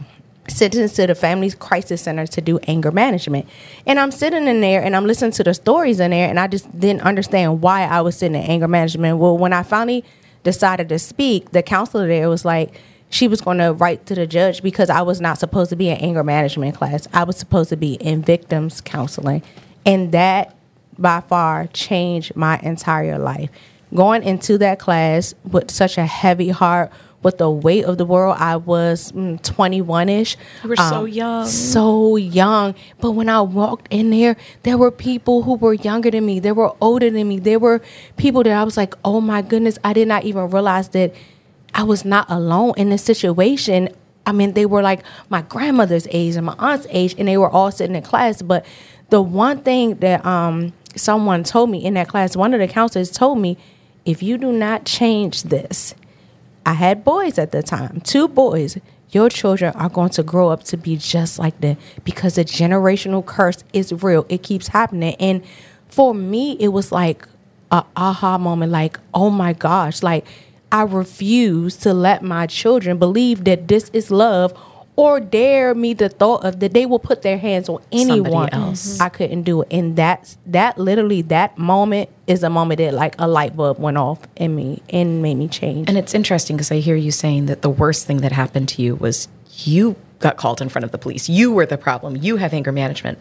sentenced 0.48 0.96
to 0.96 1.06
the 1.06 1.14
Family 1.14 1.50
Crisis 1.50 2.02
Center 2.02 2.26
to 2.26 2.40
do 2.40 2.58
anger 2.66 2.90
management. 2.90 3.48
And 3.86 3.98
I'm 3.98 4.10
sitting 4.10 4.46
in 4.48 4.60
there 4.60 4.82
and 4.82 4.96
I'm 4.96 5.06
listening 5.06 5.32
to 5.32 5.44
the 5.44 5.54
stories 5.54 6.00
in 6.00 6.10
there, 6.10 6.28
and 6.28 6.38
I 6.40 6.46
just 6.46 6.78
didn't 6.78 7.02
understand 7.02 7.62
why 7.62 7.82
I 7.84 8.00
was 8.00 8.16
sitting 8.16 8.34
in 8.34 8.48
anger 8.48 8.68
management. 8.68 9.18
Well, 9.18 9.36
when 9.36 9.52
I 9.52 9.62
finally 9.62 10.04
decided 10.44 10.88
to 10.88 10.98
speak, 10.98 11.50
the 11.50 11.62
counselor 11.62 12.06
there 12.06 12.28
was 12.28 12.44
like, 12.44 12.80
she 13.10 13.26
was 13.26 13.40
going 13.40 13.58
to 13.58 13.72
write 13.72 14.06
to 14.06 14.14
the 14.14 14.26
judge 14.26 14.62
because 14.62 14.90
I 14.90 15.00
was 15.02 15.20
not 15.20 15.38
supposed 15.38 15.70
to 15.70 15.76
be 15.76 15.88
in 15.88 15.96
anger 15.96 16.22
management 16.22 16.76
class. 16.76 17.08
I 17.12 17.24
was 17.24 17.36
supposed 17.36 17.70
to 17.70 17.76
be 17.76 17.94
in 17.94 18.22
victims 18.22 18.80
counseling. 18.80 19.42
And 19.86 20.12
that 20.12 20.54
by 20.98 21.20
far 21.20 21.68
changed 21.68 22.36
my 22.36 22.58
entire 22.58 23.18
life. 23.18 23.50
Going 23.94 24.22
into 24.22 24.58
that 24.58 24.78
class 24.78 25.34
with 25.50 25.70
such 25.70 25.96
a 25.96 26.04
heavy 26.04 26.50
heart, 26.50 26.92
with 27.22 27.38
the 27.38 27.50
weight 27.50 27.84
of 27.84 27.98
the 27.98 28.04
world. 28.04 28.36
I 28.38 28.56
was 28.56 29.10
21 29.12 30.06
mm, 30.06 30.20
ish. 30.20 30.36
You 30.62 30.70
were 30.70 30.76
um, 30.78 30.90
so 30.90 31.04
young. 31.04 31.46
So 31.46 32.16
young. 32.16 32.74
But 33.00 33.12
when 33.12 33.28
I 33.28 33.40
walked 33.40 33.88
in 33.90 34.10
there, 34.10 34.36
there 34.62 34.78
were 34.78 34.90
people 34.90 35.42
who 35.42 35.54
were 35.54 35.74
younger 35.74 36.10
than 36.10 36.26
me. 36.26 36.40
They 36.40 36.52
were 36.52 36.72
older 36.80 37.10
than 37.10 37.28
me. 37.28 37.38
There 37.38 37.58
were 37.58 37.80
people 38.16 38.42
that 38.44 38.52
I 38.52 38.64
was 38.64 38.76
like, 38.76 38.94
oh 39.04 39.20
my 39.20 39.42
goodness, 39.42 39.78
I 39.84 39.92
did 39.92 40.08
not 40.08 40.24
even 40.24 40.50
realize 40.50 40.88
that 40.90 41.14
I 41.74 41.82
was 41.82 42.04
not 42.04 42.30
alone 42.30 42.74
in 42.76 42.90
this 42.90 43.02
situation. 43.02 43.88
I 44.26 44.32
mean, 44.32 44.52
they 44.52 44.66
were 44.66 44.82
like 44.82 45.02
my 45.28 45.42
grandmother's 45.42 46.06
age 46.10 46.36
and 46.36 46.46
my 46.46 46.54
aunt's 46.58 46.86
age, 46.90 47.14
and 47.18 47.26
they 47.26 47.38
were 47.38 47.50
all 47.50 47.70
sitting 47.70 47.96
in 47.96 48.02
class. 48.02 48.42
But 48.42 48.64
the 49.10 49.22
one 49.22 49.60
thing 49.60 49.96
that 49.96 50.24
um, 50.24 50.72
someone 50.94 51.44
told 51.44 51.70
me 51.70 51.84
in 51.84 51.94
that 51.94 52.08
class, 52.08 52.36
one 52.36 52.52
of 52.52 52.60
the 52.60 52.68
counselors 52.68 53.10
told 53.10 53.38
me, 53.38 53.56
if 54.04 54.22
you 54.22 54.38
do 54.38 54.52
not 54.52 54.84
change 54.84 55.44
this, 55.44 55.94
I 56.68 56.74
had 56.74 57.02
boys 57.02 57.38
at 57.38 57.50
the 57.50 57.62
time, 57.62 58.02
two 58.02 58.28
boys. 58.28 58.76
Your 59.10 59.30
children 59.30 59.72
are 59.74 59.88
going 59.88 60.10
to 60.10 60.22
grow 60.22 60.50
up 60.50 60.64
to 60.64 60.76
be 60.76 60.98
just 60.98 61.38
like 61.38 61.58
them 61.62 61.78
because 62.04 62.34
the 62.34 62.44
generational 62.44 63.24
curse 63.24 63.64
is 63.72 63.90
real. 63.90 64.26
It 64.28 64.42
keeps 64.42 64.68
happening. 64.68 65.14
And 65.14 65.42
for 65.86 66.12
me, 66.12 66.58
it 66.60 66.68
was 66.68 66.92
like 66.92 67.26
a 67.70 67.86
aha 67.96 68.36
moment 68.36 68.70
like, 68.70 69.00
oh 69.14 69.30
my 69.30 69.54
gosh, 69.54 70.02
like 70.02 70.26
I 70.70 70.82
refuse 70.82 71.74
to 71.78 71.94
let 71.94 72.22
my 72.22 72.46
children 72.46 72.98
believe 72.98 73.44
that 73.44 73.68
this 73.68 73.88
is 73.94 74.10
love 74.10 74.52
or 74.98 75.20
dare 75.20 75.76
me 75.76 75.94
the 75.94 76.08
thought 76.08 76.44
of 76.44 76.58
that 76.58 76.72
they 76.72 76.84
will 76.84 76.98
put 76.98 77.22
their 77.22 77.38
hands 77.38 77.68
on 77.68 77.80
anyone 77.92 78.48
else. 78.50 78.94
Mm-hmm. 78.94 79.02
I 79.02 79.08
couldn't 79.08 79.42
do 79.44 79.62
it. 79.62 79.68
And 79.70 79.94
that's 79.94 80.36
that 80.46 80.76
literally 80.76 81.22
that 81.22 81.56
moment 81.56 82.10
is 82.26 82.42
a 82.42 82.50
moment 82.50 82.78
that 82.78 82.92
like 82.94 83.14
a 83.16 83.28
light 83.28 83.56
bulb 83.56 83.78
went 83.78 83.96
off 83.96 84.18
in 84.34 84.56
me 84.56 84.82
and 84.90 85.22
made 85.22 85.36
me 85.36 85.46
change. 85.46 85.88
And 85.88 85.96
it's 85.96 86.14
interesting 86.14 86.56
because 86.56 86.72
I 86.72 86.80
hear 86.80 86.96
you 86.96 87.12
saying 87.12 87.46
that 87.46 87.62
the 87.62 87.70
worst 87.70 88.08
thing 88.08 88.22
that 88.22 88.32
happened 88.32 88.70
to 88.70 88.82
you 88.82 88.96
was 88.96 89.28
you 89.58 89.94
got 90.18 90.36
called 90.36 90.60
in 90.60 90.68
front 90.68 90.84
of 90.84 90.90
the 90.90 90.98
police. 90.98 91.28
You 91.28 91.52
were 91.52 91.64
the 91.64 91.78
problem. 91.78 92.16
You 92.16 92.38
have 92.38 92.52
anger 92.52 92.72
management. 92.72 93.18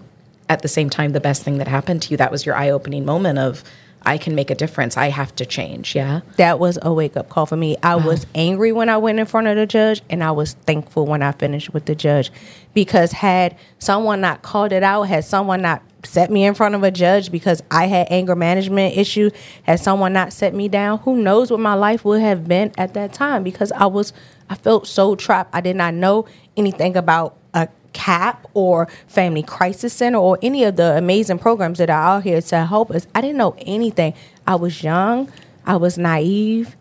At 0.50 0.64
the 0.64 0.68
same 0.68 0.90
time, 0.90 1.12
the 1.12 1.20
best 1.20 1.44
thing 1.44 1.60
that 1.60 1.68
happened 1.68 2.02
to 2.04 2.10
you, 2.10 2.18
that 2.18 2.32
was 2.32 2.44
your 2.44 2.56
eye 2.56 2.72
opening 2.72 3.06
moment 3.06 3.38
of 3.38 3.64
I 4.06 4.18
can 4.18 4.36
make 4.36 4.50
a 4.50 4.56
difference. 4.56 4.96
I 4.96 5.10
have 5.10 5.36
to 5.36 5.46
change. 5.46 5.96
Yeah. 5.96 6.22
That 6.38 6.60
was 6.60 6.80
a 6.82 6.94
wake 6.94 7.18
up 7.18 7.30
call 7.30 7.46
for 7.46 7.58
me. 7.58 7.76
I 7.84 7.96
wow. 7.96 8.08
was 8.08 8.26
angry 8.36 8.72
when 8.72 8.90
I 8.90 8.98
went 8.98 9.20
in 9.20 9.26
front 9.26 9.48
of 9.48 9.56
the 9.56 9.66
judge, 9.66 10.02
and 10.10 10.24
I 10.24 10.32
was 10.32 10.54
thankful 10.54 11.06
when 11.06 11.22
I 11.22 11.32
finished 11.34 11.74
with 11.74 11.86
the 11.86 11.96
judge 11.96 12.32
because 12.74 13.12
had 13.12 13.58
someone 13.80 14.22
not 14.22 14.44
called 14.44 14.72
it 14.72 14.84
out, 14.84 15.04
had 15.04 15.26
someone 15.26 15.62
not 15.62 15.82
set 16.06 16.32
me 16.32 16.46
in 16.46 16.54
front 16.54 16.76
of 16.76 16.84
a 16.84 16.92
judge 16.92 17.32
because 17.32 17.62
I 17.70 17.88
had 17.88 18.08
anger 18.10 18.36
management 18.36 18.98
issue, 18.98 19.30
had 19.64 19.80
someone 19.80 20.14
not 20.14 20.32
set 20.32 20.54
me 20.54 20.68
down, 20.68 21.00
who 21.00 21.18
knows 21.18 21.52
what 21.52 21.60
my 21.60 21.74
life 21.74 22.06
would 22.06 22.22
have 22.22 22.48
been 22.48 22.72
at 22.78 22.94
that 22.94 23.14
time 23.14 23.44
because 23.44 23.72
I 23.72 23.88
was 23.88 24.14
I 24.50 24.56
felt 24.56 24.88
so 24.88 25.16
trapped. 25.16 25.54
I 25.54 25.62
did 25.62 25.76
not 25.76 25.94
know 25.94 26.26
anything 26.56 26.96
about 26.96 27.38
a 27.54 27.68
CAP 27.98 28.48
or 28.54 28.88
Family 29.08 29.42
Crisis 29.42 29.92
Center 29.92 30.20
or 30.20 30.38
any 30.44 30.64
of 30.64 30.76
the 30.76 30.96
amazing 30.96 31.40
programs 31.40 31.80
that 31.80 31.90
are 31.90 32.18
out 32.18 32.24
here 32.24 32.40
to 32.40 32.66
help 32.66 32.92
us. 32.92 33.08
I 33.16 33.22
didn't 33.22 33.38
know 33.38 33.56
anything. 33.60 34.14
I 34.46 34.56
was 34.56 34.84
young, 34.84 35.32
I 35.66 35.78
was 35.78 35.98
naive, 35.98 36.76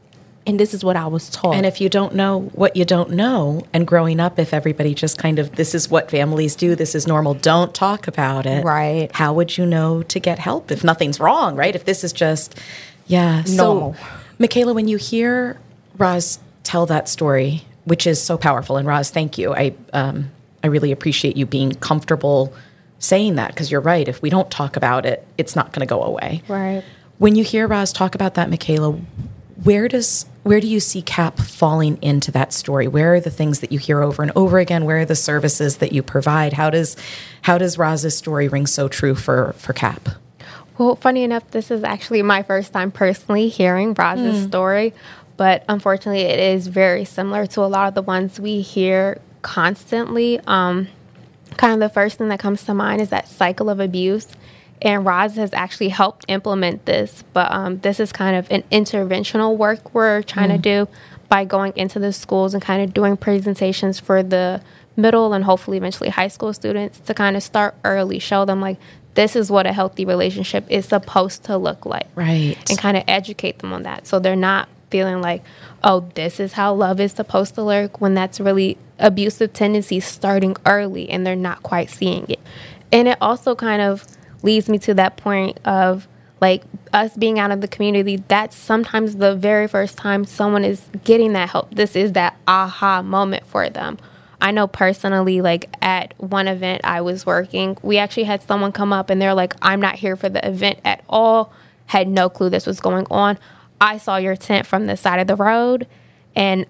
and 0.46 0.60
this 0.60 0.74
is 0.74 0.84
what 0.84 0.94
I 0.94 1.06
was 1.06 1.30
taught. 1.30 1.54
And 1.54 1.64
if 1.64 1.80
you 1.80 1.88
don't 1.88 2.14
know 2.14 2.42
what 2.54 2.76
you 2.76 2.84
don't 2.84 3.12
know, 3.12 3.66
and 3.72 3.86
growing 3.86 4.20
up, 4.20 4.38
if 4.38 4.52
everybody 4.52 4.94
just 4.94 5.16
kind 5.18 5.38
of, 5.38 5.56
this 5.56 5.74
is 5.74 5.90
what 5.90 6.10
families 6.10 6.54
do, 6.54 6.76
this 6.76 6.94
is 6.94 7.06
normal, 7.06 7.34
don't 7.34 7.74
talk 7.74 8.06
about 8.06 8.44
it. 8.46 8.62
Right. 8.62 9.10
How 9.12 9.32
would 9.32 9.56
you 9.56 9.66
know 9.66 10.02
to 10.04 10.20
get 10.20 10.38
help 10.38 10.70
if 10.70 10.84
nothing's 10.84 11.18
wrong, 11.18 11.56
right? 11.56 11.74
If 11.74 11.86
this 11.86 12.04
is 12.04 12.12
just, 12.12 12.60
yeah. 13.06 13.42
Normal. 13.48 13.94
So, 13.94 14.00
Michala, 14.38 14.74
when 14.74 14.86
you 14.86 14.98
hear 14.98 15.58
Roz 15.96 16.38
tell 16.62 16.84
that 16.86 17.08
story, 17.08 17.64
which 17.84 18.06
is 18.06 18.22
so 18.22 18.36
powerful, 18.36 18.76
and 18.76 18.86
Roz, 18.86 19.10
thank 19.10 19.38
you. 19.38 19.54
I, 19.54 19.74
um, 19.92 20.30
I 20.66 20.68
really 20.68 20.90
appreciate 20.90 21.36
you 21.36 21.46
being 21.46 21.74
comfortable 21.74 22.52
saying 22.98 23.36
that 23.36 23.52
because 23.52 23.70
you're 23.70 23.80
right. 23.80 24.08
If 24.08 24.20
we 24.20 24.30
don't 24.30 24.50
talk 24.50 24.76
about 24.76 25.06
it, 25.06 25.24
it's 25.38 25.54
not 25.54 25.70
going 25.72 25.86
to 25.86 25.86
go 25.86 26.02
away. 26.02 26.42
Right. 26.48 26.82
When 27.18 27.36
you 27.36 27.44
hear 27.44 27.68
Roz 27.68 27.92
talk 27.92 28.16
about 28.16 28.34
that, 28.34 28.50
Michala, 28.50 29.00
where 29.62 29.86
does 29.86 30.26
where 30.42 30.60
do 30.60 30.66
you 30.66 30.80
see 30.80 31.02
CAP 31.02 31.38
falling 31.38 32.02
into 32.02 32.32
that 32.32 32.52
story? 32.52 32.88
Where 32.88 33.14
are 33.14 33.20
the 33.20 33.30
things 33.30 33.60
that 33.60 33.70
you 33.70 33.78
hear 33.78 34.02
over 34.02 34.24
and 34.24 34.32
over 34.34 34.58
again? 34.58 34.84
Where 34.84 34.98
are 34.98 35.04
the 35.04 35.14
services 35.14 35.76
that 35.76 35.92
you 35.92 36.02
provide? 36.02 36.52
How 36.52 36.68
does 36.68 36.96
how 37.42 37.58
does 37.58 37.78
Roz's 37.78 38.16
story 38.16 38.48
ring 38.48 38.66
so 38.66 38.88
true 38.88 39.14
for 39.14 39.54
for 39.56 39.72
CAP? 39.72 40.08
Well, 40.76 40.96
funny 40.96 41.22
enough, 41.22 41.48
this 41.52 41.70
is 41.70 41.84
actually 41.84 42.22
my 42.22 42.42
first 42.42 42.72
time 42.72 42.90
personally 42.90 43.48
hearing 43.48 43.94
Roz's 43.94 44.44
mm. 44.44 44.48
story, 44.48 44.94
but 45.36 45.64
unfortunately, 45.68 46.22
it 46.22 46.40
is 46.40 46.66
very 46.66 47.04
similar 47.04 47.46
to 47.46 47.60
a 47.60 47.66
lot 47.70 47.86
of 47.86 47.94
the 47.94 48.02
ones 48.02 48.40
we 48.40 48.62
hear 48.62 49.20
constantly. 49.46 50.40
Um, 50.48 50.88
kind 51.56 51.72
of 51.72 51.78
the 51.78 51.88
first 51.88 52.18
thing 52.18 52.28
that 52.28 52.40
comes 52.40 52.64
to 52.64 52.74
mind 52.74 53.00
is 53.00 53.10
that 53.10 53.28
cycle 53.28 53.70
of 53.70 53.78
abuse. 53.78 54.26
And 54.82 55.06
Roz 55.06 55.36
has 55.36 55.54
actually 55.54 55.88
helped 55.88 56.24
implement 56.28 56.84
this, 56.84 57.24
but 57.32 57.50
um, 57.50 57.78
this 57.78 58.00
is 58.00 58.12
kind 58.12 58.36
of 58.36 58.50
an 58.50 58.62
interventional 58.72 59.56
work 59.56 59.94
we're 59.94 60.22
trying 60.22 60.50
mm. 60.50 60.56
to 60.56 60.58
do 60.58 60.88
by 61.28 61.44
going 61.44 61.72
into 61.76 61.98
the 61.98 62.12
schools 62.12 62.54
and 62.54 62.62
kind 62.62 62.82
of 62.82 62.92
doing 62.92 63.16
presentations 63.16 64.00
for 64.00 64.22
the 64.22 64.60
middle 64.96 65.32
and 65.32 65.44
hopefully 65.44 65.76
eventually 65.76 66.10
high 66.10 66.28
school 66.28 66.52
students 66.52 66.98
to 67.00 67.14
kind 67.14 67.36
of 67.36 67.42
start 67.42 67.74
early, 67.84 68.18
show 68.18 68.44
them 68.44 68.60
like 68.60 68.78
this 69.14 69.36
is 69.36 69.50
what 69.50 69.64
a 69.64 69.72
healthy 69.72 70.04
relationship 70.04 70.64
is 70.68 70.86
supposed 70.86 71.44
to 71.44 71.56
look 71.56 71.86
like. 71.86 72.08
Right. 72.16 72.56
And 72.68 72.78
kind 72.78 72.96
of 72.96 73.04
educate 73.06 73.60
them 73.60 73.72
on 73.72 73.84
that. 73.84 74.06
So 74.06 74.18
they're 74.18 74.36
not 74.36 74.68
feeling 74.90 75.22
like, 75.22 75.42
oh, 75.86 76.10
this 76.16 76.40
is 76.40 76.54
how 76.54 76.74
love 76.74 77.00
is 77.00 77.12
supposed 77.12 77.56
to 77.56 77.64
lurk 77.64 78.02
when 78.02 78.14
that's 78.14 78.40
really 78.40 78.78
abusive 78.98 79.54
tendencies 79.54 80.06
starting 80.06 80.56
early 80.66 81.10
and 81.10 81.26
they're 81.26 81.36
not 81.36 81.62
quite 81.64 81.90
seeing 81.90 82.26
it. 82.28 82.40
And 82.92 83.08
it 83.08 83.18
also 83.22 83.54
kind 83.56 83.82
of 83.82 84.04
leads 84.42 84.68
me 84.68 84.80
to 84.80 84.94
that 84.96 85.16
point 85.16 85.60
of 85.66 86.08
like 86.42 86.64
us 86.92 87.16
being 87.16 87.38
out 87.38 87.52
of 87.52 87.62
the 87.62 87.68
community, 87.68 88.18
that's 88.28 88.56
sometimes 88.56 89.16
the 89.16 89.36
very 89.36 89.68
first 89.68 89.98
time 89.98 90.24
someone 90.26 90.64
is 90.64 90.88
getting 91.04 91.34
that 91.34 91.50
help. 91.50 91.74
This 91.74 91.96
is 91.96 92.12
that 92.14 92.36
aha 92.48 93.02
moment 93.02 93.46
for 93.46 93.70
them. 93.70 93.98
I 94.40 94.52
know 94.52 94.68
personally, 94.68 95.42
like 95.42 95.70
at 95.82 96.14
one 96.18 96.48
event 96.48 96.82
I 96.84 97.02
was 97.02 97.26
working, 97.26 97.78
we 97.82 97.98
actually 97.98 98.24
had 98.24 98.42
someone 98.42 98.72
come 98.72 98.92
up 98.92 99.10
and 99.10 99.22
they're 99.22 99.34
like, 99.34 99.54
I'm 99.62 99.80
not 99.80 99.96
here 99.96 100.16
for 100.16 100.30
the 100.30 100.46
event 100.46 100.80
at 100.84 101.04
all, 101.08 101.52
had 101.86 102.08
no 102.08 102.30
clue 102.30 102.50
this 102.50 102.66
was 102.66 102.80
going 102.80 103.06
on. 103.10 103.38
I 103.80 103.98
saw 103.98 104.16
your 104.16 104.36
tent 104.36 104.66
from 104.66 104.86
the 104.86 104.96
side 104.96 105.20
of 105.20 105.26
the 105.26 105.36
road 105.36 105.86
and 106.34 106.66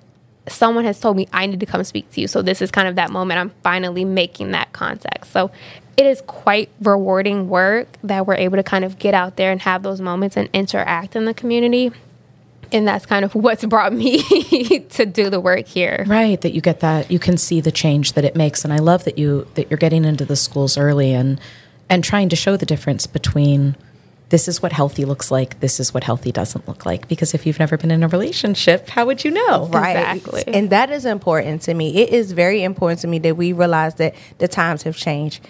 someone 0.48 0.84
has 0.84 1.00
told 1.00 1.16
me 1.16 1.28
I 1.32 1.46
need 1.46 1.60
to 1.60 1.66
come 1.66 1.82
speak 1.84 2.10
to 2.12 2.20
you. 2.20 2.28
So 2.28 2.42
this 2.42 2.62
is 2.62 2.70
kind 2.70 2.88
of 2.88 2.96
that 2.96 3.10
moment 3.10 3.40
I'm 3.40 3.50
finally 3.62 4.04
making 4.04 4.52
that 4.52 4.72
contact. 4.72 5.26
So 5.26 5.50
it 5.96 6.06
is 6.06 6.22
quite 6.26 6.70
rewarding 6.80 7.48
work 7.48 7.88
that 8.04 8.26
we're 8.26 8.34
able 8.34 8.56
to 8.56 8.62
kind 8.62 8.84
of 8.84 8.98
get 8.98 9.14
out 9.14 9.36
there 9.36 9.50
and 9.50 9.60
have 9.62 9.82
those 9.82 10.00
moments 10.00 10.36
and 10.36 10.48
interact 10.52 11.16
in 11.16 11.24
the 11.24 11.34
community. 11.34 11.90
And 12.72 12.86
that's 12.86 13.06
kind 13.06 13.24
of 13.24 13.34
what's 13.34 13.64
brought 13.64 13.92
me 13.92 14.22
to 14.90 15.06
do 15.06 15.30
the 15.30 15.40
work 15.40 15.66
here. 15.66 16.04
Right, 16.06 16.40
that 16.40 16.52
you 16.52 16.60
get 16.60 16.80
that 16.80 17.10
you 17.10 17.18
can 17.18 17.36
see 17.36 17.60
the 17.60 17.72
change 17.72 18.12
that 18.12 18.24
it 18.24 18.36
makes 18.36 18.64
and 18.64 18.72
I 18.72 18.78
love 18.78 19.04
that 19.04 19.18
you 19.18 19.46
that 19.54 19.70
you're 19.70 19.78
getting 19.78 20.04
into 20.04 20.24
the 20.24 20.36
schools 20.36 20.76
early 20.76 21.12
and 21.12 21.40
and 21.88 22.02
trying 22.02 22.28
to 22.28 22.36
show 22.36 22.56
the 22.56 22.66
difference 22.66 23.06
between 23.06 23.76
this 24.28 24.48
is 24.48 24.60
what 24.60 24.72
healthy 24.72 25.04
looks 25.04 25.30
like, 25.30 25.60
this 25.60 25.78
is 25.78 25.94
what 25.94 26.04
healthy 26.04 26.32
doesn't 26.32 26.66
look 26.66 26.84
like 26.84 27.06
because 27.08 27.32
if 27.34 27.46
you've 27.46 27.58
never 27.58 27.76
been 27.76 27.90
in 27.90 28.02
a 28.02 28.08
relationship, 28.08 28.88
how 28.88 29.06
would 29.06 29.24
you 29.24 29.30
know? 29.30 29.66
Right. 29.66 29.96
Exactly. 29.96 30.44
And 30.46 30.70
that 30.70 30.90
is 30.90 31.04
important 31.04 31.62
to 31.62 31.74
me. 31.74 31.96
It 31.96 32.10
is 32.10 32.32
very 32.32 32.62
important 32.62 33.00
to 33.00 33.06
me 33.06 33.18
that 33.20 33.36
we 33.36 33.52
realize 33.52 33.94
that 33.96 34.14
the 34.38 34.48
times 34.48 34.82
have 34.82 34.96
changed. 34.96 35.46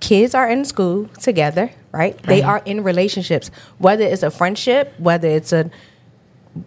Kids 0.00 0.34
are 0.34 0.50
in 0.50 0.64
school 0.64 1.08
together, 1.20 1.70
right? 1.92 2.20
They 2.24 2.42
are 2.42 2.60
in 2.64 2.82
relationships, 2.82 3.50
whether 3.78 4.04
it's 4.04 4.22
a 4.22 4.30
friendship, 4.30 4.92
whether 4.98 5.28
it's 5.28 5.52
a 5.52 5.70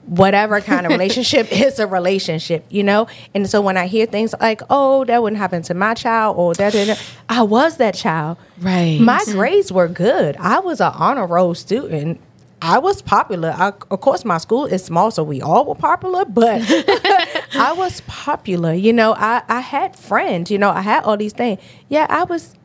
whatever 0.05 0.61
kind 0.61 0.85
of 0.85 0.91
relationship 0.97 1.47
it's 1.51 1.79
a 1.79 1.87
relationship 1.87 2.65
you 2.69 2.83
know? 2.83 3.07
And 3.33 3.49
so 3.49 3.61
when 3.61 3.77
i 3.77 3.87
hear 3.87 4.05
things 4.05 4.33
like 4.39 4.61
oh 4.69 5.05
that 5.05 5.21
wouldn't 5.21 5.39
happen 5.39 5.61
to 5.63 5.73
my 5.73 5.93
child 5.93 6.37
or 6.37 6.53
that, 6.55 6.73
didn't, 6.73 7.01
i 7.27 7.41
was 7.41 7.77
that 7.77 7.95
child. 7.95 8.37
Right. 8.59 8.99
my 8.99 9.23
grades 9.25 9.71
were 9.71 9.87
good. 9.87 10.35
I 10.37 10.59
was 10.59 10.81
an 10.81 10.91
honor 10.93 11.25
roll 11.25 11.55
student. 11.55 12.19
I 12.61 12.77
was 12.77 13.01
popular. 13.01 13.55
I, 13.57 13.69
of 13.69 14.01
course 14.01 14.25
my 14.25 14.37
school 14.37 14.65
is 14.65 14.83
small 14.83 15.11
so 15.11 15.23
we 15.23 15.41
all 15.41 15.65
were 15.65 15.75
popular 15.75 16.25
but 16.25 16.61
i 17.53 17.73
was 17.75 18.01
popular 18.01 18.73
you 18.73 18.93
know? 18.93 19.13
I, 19.17 19.43
I 19.47 19.61
had 19.61 19.95
friends 19.95 20.51
you 20.51 20.57
know? 20.57 20.69
I 20.69 20.81
had 20.81 21.03
all 21.03 21.17
these 21.17 21.33
things. 21.33 21.59
Yeah 21.87 22.07
i 22.09 22.23
was 22.23 22.55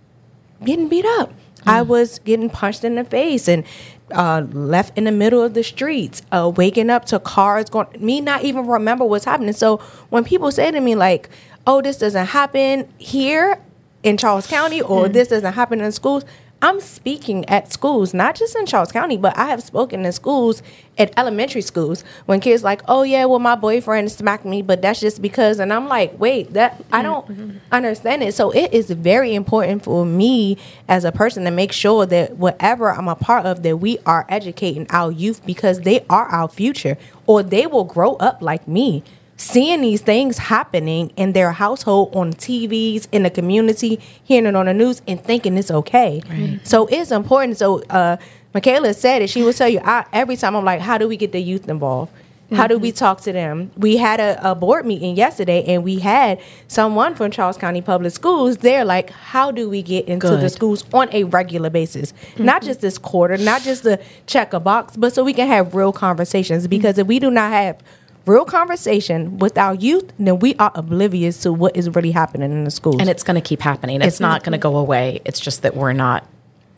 getting 0.65 0.89
beat 0.89 1.05
up. 1.05 1.33
I 1.67 1.81
mm. 1.81 1.87
was 1.87 2.19
getting 2.21 2.51
punched 2.51 2.85
in 2.85 2.95
the 2.97 3.05
face 3.05 3.49
and 3.49 3.65
uh, 4.13 4.45
left 4.53 4.97
in 4.97 5.05
the 5.05 5.13
middle 5.13 5.43
of 5.43 5.55
the 5.55 5.63
streets, 5.63 6.23
uh, 6.33 6.51
waking 6.55 6.91
up 6.91 7.05
to 7.07 7.19
cars 7.19 7.71
going, 7.71 7.89
me 7.99 8.21
not 8.21 8.45
even 8.45 8.67
remember 8.67 9.05
what's 9.05 9.25
happening. 9.25 9.53
So 9.53 9.79
when 10.11 10.25
people 10.25 10.51
say 10.51 10.71
to 10.71 10.81
me, 10.81 10.95
like, 10.95 11.29
oh, 11.67 11.81
this 11.81 11.99
doesn't 11.99 12.27
happen 12.27 12.93
here 12.99 13.61
in 14.03 14.17
Charles 14.17 14.47
County 14.47 14.83
or 14.83 15.09
this 15.09 15.29
doesn't 15.29 15.55
happen 15.55 15.81
in 15.81 15.91
schools, 15.93 16.25
I'm 16.65 16.81
speaking 16.81 17.45
at 17.45 17.71
schools, 17.71 18.15
not 18.15 18.37
just 18.37 18.57
in 18.57 18.65
Charles 18.65 18.91
County, 18.91 19.19
but 19.19 19.37
I 19.37 19.49
have 19.49 19.63
spoken 19.63 20.07
in 20.07 20.13
schools 20.13 20.63
at 20.97 21.13
elementary 21.15 21.61
schools 21.61 22.03
when 22.25 22.41
kids 22.41 22.65
like, 22.65 22.81
oh 22.89 23.03
yeah, 23.03 23.27
well 23.27 23.39
my 23.39 23.55
boyfriend 23.55 24.11
smacked 24.11 24.47
me, 24.47 24.63
but 24.63 24.81
that's 24.81 24.99
just 24.99 25.21
because, 25.21 25.59
and 25.59 25.75
I'm 25.75 25.89
like, 25.89 26.19
wait, 26.19 26.55
that 26.55 26.83
I 26.91 27.03
mm-hmm. 27.03 27.35
don't 27.35 27.61
understand 27.71 28.23
it. 28.23 28.33
So 28.33 28.51
it 28.51 28.73
is 28.73 28.91
very 28.91 29.35
important 29.35 29.85
for 29.85 30.07
me 30.07 30.57
as 30.89 31.05
a 31.05 31.13
person 31.13 31.45
to 31.45 31.51
make 31.51 31.71
sure 31.71 32.07
that 32.07 32.39
whatever 32.39 32.91
I'm 32.95 33.09
a 33.09 33.15
part 33.15 33.45
of, 33.45 33.63
that 33.63 33.77
we 33.77 33.99
are 34.07 34.25
educating 34.31 34.87
our 34.89 35.13
youth 35.13 35.45
because 35.45 35.81
they 35.81 36.07
are 36.09 36.25
our 36.29 36.49
future, 36.49 36.97
or 37.27 37.43
they 37.43 37.67
will 37.67 37.85
grow 37.85 38.15
up 38.15 38.41
like 38.41 38.67
me 38.67 39.05
seeing 39.37 39.81
these 39.81 40.01
things 40.01 40.39
happening 40.39 41.11
in 41.17 41.33
their 41.33 41.53
household 41.53 42.15
on 42.15 42.33
TVs 42.33 43.09
in 43.13 43.25
the 43.25 43.31
community, 43.31 44.01
hearing 44.23 44.47
it 44.47 44.57
on 44.57 44.67
the 44.67 44.75
news, 44.75 45.03
and 45.09 45.23
thinking 45.23 45.57
it's 45.59 45.71
okay. 45.71 46.23
So 46.65 46.87
it's 46.87 47.11
important. 47.11 47.59
So 47.59 47.83
uh, 47.91 48.17
Michala 48.55 48.95
said 48.95 49.23
it. 49.23 49.31
She 49.31 49.43
will 49.43 49.53
tell 49.53 49.69
you 49.69 49.81
I, 49.85 50.07
every 50.13 50.37
time. 50.37 50.55
I'm 50.55 50.65
like, 50.65 50.81
how 50.81 50.99
do 50.99 51.09
we 51.09 51.17
get 51.17 51.33
the 51.33 51.41
youth 51.41 51.69
involved? 51.69 52.13
How 52.53 52.69
do 52.69 52.79
we 52.79 52.93
talk 52.93 53.21
to 53.23 53.33
them? 53.33 53.73
We 53.77 53.97
had 53.97 54.21
a, 54.21 54.51
a 54.51 54.55
board 54.55 54.87
meeting 54.87 55.17
yesterday, 55.17 55.65
and 55.65 55.83
we 55.83 55.99
had 55.99 56.41
someone 56.69 57.17
from 57.17 57.33
Charles 57.33 57.57
County 57.57 57.81
Public 57.81 58.13
Schools 58.13 58.59
there. 58.59 58.85
Like, 58.85 59.11
how 59.11 59.51
do 59.51 59.69
we 59.69 59.83
get 59.83 60.07
into 60.07 60.29
the 60.37 60.49
schools 60.49 60.85
on 60.93 61.09
a 61.13 61.25
regular 61.25 61.69
basis? 61.69 62.13
Not 62.39 62.63
just 62.63 62.81
this 62.81 62.97
quarter, 62.97 63.37
not 63.39 63.63
just 63.63 63.83
to 63.85 63.99
check 64.27 64.53
a 64.53 64.61
box, 64.61 64.97
but 64.97 65.13
so 65.13 65.25
we 65.25 65.33
can 65.33 65.49
have 65.49 65.75
real 65.75 65.93
conversations. 65.93 66.69
Because 66.69 66.97
if 66.97 67.09
we 67.09 67.19
do 67.19 67.29
not 67.31 67.51
have 67.51 67.79
real 68.27 68.45
conversation 68.45 69.39
with 69.39 69.59
our 69.59 69.75
youth, 69.75 70.13
then 70.19 70.39
we 70.39 70.55
are 70.57 70.73
oblivious 70.75 71.39
to 71.43 71.53
what 71.53 71.77
is 71.77 71.89
really 71.95 72.11
happening 72.11 72.53
in 72.53 72.65
the 72.65 72.71
schools. 72.71 72.97
and 73.01 73.09
it's 73.09 73.23
going 73.23 73.41
to 73.41 73.47
keep 73.47 73.61
happening. 73.61 74.01
It's, 74.03 74.21
not 74.21 74.43
going 74.43 74.53
to 74.53 74.59
go 74.59 74.77
away. 74.77 75.21
It's 75.25 75.41
just 75.41 75.63
that 75.63 75.77
we're 75.77 75.93
not 75.93 76.27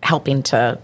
helping 0.03 0.43
to 0.43 0.79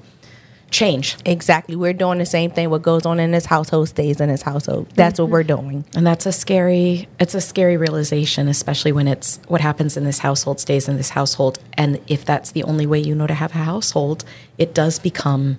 change. 0.71 1.17
exactly 1.27 1.77
we're 1.77 1.93
doing 1.93 2.19
the 2.19 2.27
same 2.27 2.51
thing. 2.51 2.71
What 2.71 2.83
goes 2.83 3.05
on 3.05 3.21
in 3.21 3.31
this 3.31 3.45
household 3.47 3.89
stays 3.89 4.21
in 4.21 4.29
this 4.29 4.43
household. 4.43 4.89
That's 4.95 5.21
what 5.21 5.29
we're 5.29 5.45
mm-hmm. 5.45 5.69
doing. 5.69 5.85
And 5.95 6.07
that's 6.07 6.25
a 6.25 6.33
scary 6.33 7.09
it's 7.21 7.35
a 7.35 7.41
scary 7.41 7.77
realization 7.77 8.49
especially 8.49 8.93
when 8.93 9.07
it's 9.07 9.39
what 9.49 9.61
happens 9.61 9.97
in 9.97 10.05
this 10.05 10.21
household 10.21 10.61
stays 10.61 10.89
in 10.89 10.97
this 10.97 11.11
household 11.11 11.59
and 11.75 12.01
if 12.07 12.25
that's 12.25 12.53
the 12.53 12.65
only 12.65 12.87
way 12.87 12.99
you 12.99 13.15
know 13.15 13.27
to 13.27 13.35
have 13.35 13.53
a 13.53 13.59
household, 13.59 14.25
it 14.57 14.75
does 14.75 14.99
become 14.99 15.59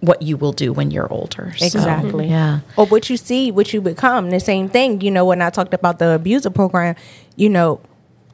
what 0.00 0.22
you 0.22 0.36
will 0.36 0.52
do 0.52 0.72
when 0.72 0.90
you're 0.90 1.10
older. 1.12 1.52
So, 1.58 1.66
Exactly. 1.66 2.28
yeah. 2.28 2.60
Or 2.76 2.86
what 2.86 3.10
you 3.10 3.16
see, 3.16 3.50
what 3.50 3.72
you 3.72 3.80
become. 3.80 4.30
The 4.30 4.40
same 4.40 4.68
thing. 4.68 5.00
You 5.02 5.10
know, 5.10 5.24
when 5.24 5.42
I 5.42 5.50
talked 5.50 5.74
about 5.74 5.98
the 5.98 6.10
abuser 6.14 6.50
program, 6.50 6.94
you 7.36 7.48
know, 7.50 7.80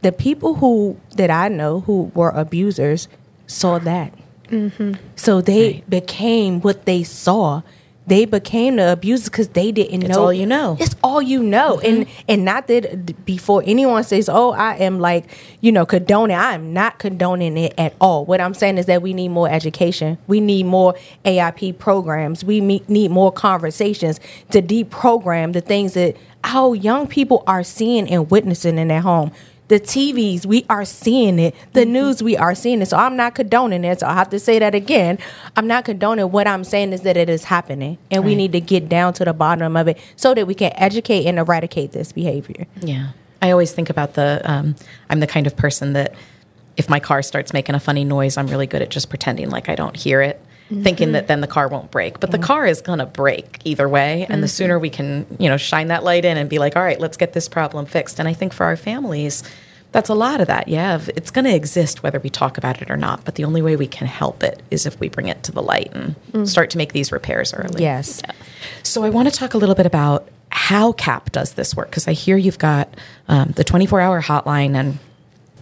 the 0.03 0.13
people 0.13 0.55
who 0.57 0.97
that 1.17 1.31
I 1.31 1.49
know 1.49 1.81
who 1.81 2.13
were 2.15 2.31
abusers 2.31 3.09
saw 3.47 3.79
that. 3.81 4.13
Mm-hmm. 4.49 4.93
So 5.17 5.41
they 5.41 5.67
Right. 5.73 5.91
became 5.91 6.61
what 6.61 6.85
they 6.87 7.03
saw. 7.03 7.63
They 8.07 8.25
became 8.25 8.77
the 8.77 8.93
abusers 8.93 9.29
because 9.29 9.49
they 9.49 9.73
didn't 9.73 10.03
It's 10.05 10.15
know. 10.15 10.25
all 10.25 10.33
you 10.33 10.47
know. 10.47 10.77
It's 10.79 10.95
all 11.03 11.21
you 11.21 11.43
know, 11.43 11.79
mm-hmm. 11.79 11.87
and 12.03 12.07
and 12.29 12.45
not 12.45 12.69
that 12.69 13.25
before 13.25 13.63
anyone 13.67 14.05
says, 14.05 14.29
"Oh, 14.29 14.53
I 14.53 14.77
am 14.77 15.01
like 15.01 15.25
you 15.61 15.73
know 15.73 15.85
condoning." 15.85 16.37
I 16.37 16.55
am 16.55 16.73
not 16.73 16.99
condoning 16.99 17.57
it 17.57 17.75
at 17.77 17.95
all. 18.01 18.25
What 18.25 18.41
I'm 18.41 18.55
saying 18.55 18.79
is 18.79 18.87
that 18.87 19.03
we 19.03 19.13
need 19.13 19.29
more 19.29 19.49
education. 19.49 20.19
We 20.29 20.41
need 20.41 20.67
more 20.67 20.95
AIP 21.25 21.79
programs. 21.79 22.45
We 22.45 22.61
need 22.61 23.11
more 23.11 23.33
conversations 23.33 24.21
to 24.51 24.63
deprogram 24.63 25.53
the 25.53 25.61
things 25.61 25.95
that 25.95 26.17
our 26.45 26.77
young 26.77 27.09
people 27.09 27.43
are 27.47 27.65
seeing 27.65 28.09
and 28.09 28.31
witnessing 28.31 28.79
in 28.79 28.89
their 28.89 29.01
home. 29.01 29.33
The 29.69 29.81
TVs, 29.81 30.47
we 30.47 30.65
are 30.71 30.85
seeing 30.85 31.39
it. 31.39 31.55
The 31.73 31.85
news, 31.85 32.23
we 32.23 32.37
are 32.37 32.55
seeing 32.55 32.83
it. 32.83 32.87
So 32.87 32.97
I'm 32.97 33.17
not 33.17 33.35
condoning 33.35 33.85
it. 33.85 34.01
So 34.01 34.07
I 34.07 34.15
have 34.15 34.31
to 34.31 34.39
say 34.39 34.59
that 34.61 34.75
again. 34.75 35.19
I'm 35.57 35.67
not 35.67 35.85
condoning. 35.85 36.31
What 36.31 36.47
I'm 36.47 36.63
saying 36.63 36.93
is 36.93 37.01
that 37.03 37.17
it 37.17 37.29
is 37.29 37.45
happening, 37.45 37.99
and 38.11 38.25
we 38.25 38.35
need 38.35 38.53
to 38.53 38.61
get 38.61 38.89
down 38.89 39.13
to 39.15 39.25
the 39.25 39.33
bottom 39.33 39.77
of 39.77 39.89
it 39.89 39.99
so 40.15 40.35
that 40.35 40.47
we 40.47 40.55
can 40.55 40.73
educate 40.77 41.27
and 41.27 41.39
eradicate 41.39 41.93
this 41.93 42.13
behavior. 42.13 42.67
Yeah. 42.81 43.09
I 43.43 43.51
always 43.51 43.73
think 43.73 43.91
about 43.91 44.15
the, 44.15 44.41
um, 44.45 44.77
I'm 45.11 45.21
the 45.21 45.27
kind 45.27 45.47
of 45.47 45.57
person 45.57 45.93
that 45.95 46.15
if 46.77 46.89
my 46.89 47.01
car 47.01 47.23
starts 47.23 47.53
making 47.53 47.75
a 47.75 47.81
funny 47.81 48.05
noise, 48.05 48.37
I'm 48.37 48.47
really 48.47 48.67
good 48.67 48.83
at 48.83 48.91
just 48.91 49.09
pretending 49.09 49.51
like 49.51 49.69
I 49.69 49.75
don't 49.75 49.97
hear 49.97 50.21
it, 50.21 50.41
thinking 50.69 51.13
that 51.13 51.21
mm-hmm. 51.23 51.27
then 51.29 51.41
the 51.41 51.47
car 51.47 51.69
won't 51.69 51.91
break. 51.91 52.19
But 52.19 52.33
the 52.33 52.39
car 52.39 52.67
is 52.67 52.81
going 52.81 52.99
to 52.99 53.07
break 53.07 53.61
either 53.65 53.89
way. 53.89 54.27
And 54.29 54.43
the 54.43 54.47
mm-hmm. 54.47 54.55
sooner 54.55 54.79
we 54.79 54.91
can, 54.91 55.27
you 55.39 55.49
know, 55.49 55.57
shine 55.57 55.89
that 55.89 56.03
light 56.03 56.25
in 56.25 56.37
and 56.37 56.51
be 56.51 56.59
like, 56.59 56.77
all 56.77 56.83
right, 56.83 57.01
let's 57.01 57.17
get 57.17 57.33
this 57.33 57.49
problem 57.49 57.87
fixed. 57.87 58.19
And 58.19 58.29
I 58.29 58.33
think 58.33 58.53
for 58.53 58.65
our 58.65 58.77
families, 58.77 59.45
that's 59.93 60.09
a 60.09 60.15
lot 60.15 60.41
of 60.41 60.49
that. 60.49 60.67
Yeah. 60.67 61.01
It's 61.15 61.31
going 61.31 61.45
to 61.45 61.55
exist 61.55 62.03
whether 62.03 62.19
we 62.19 62.31
talk 62.31 62.59
about 62.59 62.83
it 62.83 62.91
or 62.91 62.97
not. 62.97 63.25
But 63.25 63.37
the 63.37 63.45
only 63.45 63.63
way 63.63 63.77
we 63.77 63.87
can 63.87 64.07
help 64.09 64.43
it 64.43 64.61
is 64.71 64.87
if 64.87 64.99
we 64.99 65.09
bring 65.09 65.29
it 65.29 65.43
to 65.45 65.53
the 65.53 65.63
light 65.63 65.93
and 65.95 66.17
mm. 66.33 66.49
start 66.49 66.71
to 66.71 66.79
make 66.79 66.93
these 66.93 67.13
repairs 67.13 67.55
early. 67.55 67.83
Yes. 67.83 68.21
So 68.83 69.05
I 69.05 69.11
want 69.11 69.29
to 69.29 69.35
talk 69.35 69.55
a 69.55 69.59
little 69.59 69.75
bit 69.75 69.87
about 69.87 70.29
how 70.51 70.93
CAP 70.93 71.33
does 71.33 71.53
this 71.53 71.77
work 71.77 71.91
because 71.91 72.09
I 72.09 72.13
hear 72.13 72.37
you've 72.37 72.59
got 72.59 72.93
um, 73.29 73.53
the 73.53 73.65
24 73.65 74.01
hour 74.01 74.23
hotline, 74.23 74.75
and 74.75 74.99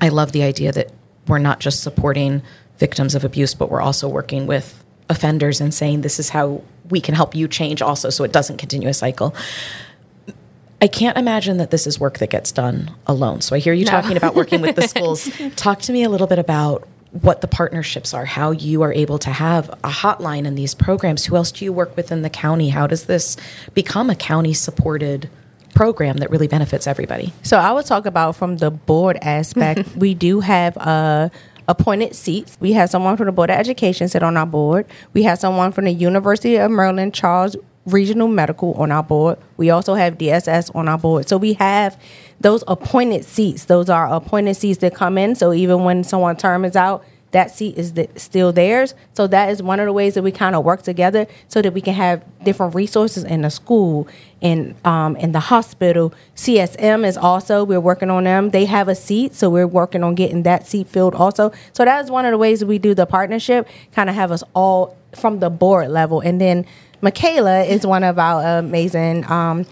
I 0.00 0.08
love 0.10 0.32
the 0.32 0.42
idea 0.42 0.72
that 0.72 0.92
we're 1.26 1.38
not 1.38 1.60
just 1.60 1.82
supporting 1.82 2.42
victims 2.78 3.14
of 3.14 3.24
abuse, 3.24 3.54
but 3.54 3.70
we're 3.70 3.80
also 3.80 4.08
working 4.08 4.46
with 4.46 4.83
offenders 5.08 5.60
and 5.60 5.72
saying 5.72 6.00
this 6.00 6.18
is 6.18 6.30
how 6.30 6.62
we 6.90 7.00
can 7.00 7.14
help 7.14 7.34
you 7.34 7.48
change 7.48 7.82
also 7.82 8.10
so 8.10 8.24
it 8.24 8.32
doesn't 8.32 8.58
continue 8.58 8.88
a 8.88 8.94
cycle. 8.94 9.34
I 10.80 10.86
can't 10.86 11.16
imagine 11.16 11.56
that 11.58 11.70
this 11.70 11.86
is 11.86 11.98
work 11.98 12.18
that 12.18 12.30
gets 12.30 12.52
done 12.52 12.90
alone. 13.06 13.40
So 13.40 13.56
I 13.56 13.58
hear 13.58 13.72
you 13.72 13.86
talking 13.86 14.16
about 14.16 14.34
working 14.34 14.60
with 14.60 14.76
the 14.76 14.82
schools. 14.88 15.30
Talk 15.56 15.80
to 15.82 15.92
me 15.92 16.02
a 16.04 16.10
little 16.10 16.26
bit 16.26 16.38
about 16.38 16.86
what 17.22 17.40
the 17.40 17.46
partnerships 17.46 18.12
are, 18.12 18.24
how 18.24 18.50
you 18.50 18.82
are 18.82 18.92
able 18.92 19.18
to 19.20 19.30
have 19.30 19.68
a 19.68 19.88
hotline 19.88 20.46
in 20.46 20.56
these 20.56 20.74
programs. 20.74 21.24
Who 21.26 21.36
else 21.36 21.52
do 21.52 21.64
you 21.64 21.72
work 21.72 21.96
with 21.96 22.10
in 22.10 22.22
the 22.22 22.30
county? 22.30 22.70
How 22.70 22.86
does 22.86 23.04
this 23.04 23.36
become 23.72 24.10
a 24.10 24.16
county 24.16 24.52
supported 24.52 25.30
program 25.74 26.18
that 26.18 26.30
really 26.30 26.48
benefits 26.48 26.86
everybody? 26.86 27.32
So 27.42 27.56
I 27.56 27.72
would 27.72 27.86
talk 27.86 28.04
about 28.04 28.36
from 28.36 28.56
the 28.56 28.70
board 28.70 29.16
aspect. 29.22 29.88
we 29.96 30.14
do 30.14 30.40
have 30.40 30.76
uh, 30.76 31.28
appointed 31.68 32.14
seats. 32.14 32.56
We 32.60 32.72
have 32.72 32.90
someone 32.90 33.16
from 33.16 33.26
the 33.26 33.32
Board 33.32 33.50
of 33.50 33.56
Education 33.56 34.08
sit 34.08 34.22
on 34.22 34.36
our 34.36 34.46
board. 34.46 34.86
We 35.12 35.22
have 35.24 35.38
someone 35.38 35.72
from 35.72 35.84
the 35.84 35.92
University 35.92 36.56
of 36.56 36.70
Maryland 36.70 37.14
Charles 37.14 37.56
Regional 37.86 38.28
Medical 38.28 38.74
on 38.74 38.90
our 38.90 39.02
board. 39.02 39.38
We 39.56 39.70
also 39.70 39.94
have 39.94 40.16
DSS 40.16 40.74
on 40.74 40.88
our 40.88 40.98
board. 40.98 41.28
So 41.28 41.36
we 41.36 41.54
have 41.54 42.00
those 42.40 42.64
appointed 42.66 43.24
seats. 43.24 43.66
Those 43.66 43.90
are 43.90 44.12
appointed 44.12 44.54
seats 44.54 44.78
that 44.80 44.94
come 44.94 45.18
in. 45.18 45.34
So 45.34 45.52
even 45.52 45.84
when 45.84 46.04
someone's 46.04 46.40
term 46.40 46.64
is 46.64 46.76
out, 46.76 47.04
that 47.34 47.50
seat 47.50 47.76
is 47.76 47.94
the, 47.94 48.08
still 48.14 48.52
theirs. 48.52 48.94
So 49.12 49.26
that 49.26 49.50
is 49.50 49.60
one 49.60 49.80
of 49.80 49.86
the 49.86 49.92
ways 49.92 50.14
that 50.14 50.22
we 50.22 50.30
kind 50.30 50.54
of 50.54 50.64
work 50.64 50.82
together 50.82 51.26
so 51.48 51.60
that 51.60 51.74
we 51.74 51.80
can 51.80 51.94
have 51.94 52.22
different 52.44 52.76
resources 52.76 53.24
in 53.24 53.42
the 53.42 53.50
school, 53.50 54.06
in 54.40 54.76
um, 54.84 55.16
in 55.16 55.32
the 55.32 55.40
hospital. 55.40 56.14
CSM 56.36 57.04
is 57.04 57.16
also 57.16 57.64
we're 57.64 57.80
working 57.80 58.08
on 58.08 58.22
them. 58.22 58.50
They 58.50 58.66
have 58.66 58.86
a 58.86 58.94
seat, 58.94 59.34
so 59.34 59.50
we're 59.50 59.66
working 59.66 60.04
on 60.04 60.14
getting 60.14 60.44
that 60.44 60.64
seat 60.66 60.86
filled 60.86 61.16
also. 61.16 61.50
So 61.72 61.84
that 61.84 62.04
is 62.04 62.10
one 62.10 62.24
of 62.24 62.30
the 62.30 62.38
ways 62.38 62.60
that 62.60 62.66
we 62.66 62.78
do 62.78 62.94
the 62.94 63.04
partnership. 63.04 63.68
Kind 63.92 64.08
of 64.08 64.14
have 64.14 64.30
us 64.30 64.44
all 64.54 64.96
from 65.12 65.40
the 65.40 65.50
board 65.50 65.90
level, 65.90 66.20
and 66.20 66.40
then 66.40 66.64
Michala 67.02 67.68
is 67.68 67.84
one 67.84 68.04
of 68.04 68.16
our 68.16 68.58
amazing 68.58 69.28
um, 69.28 69.66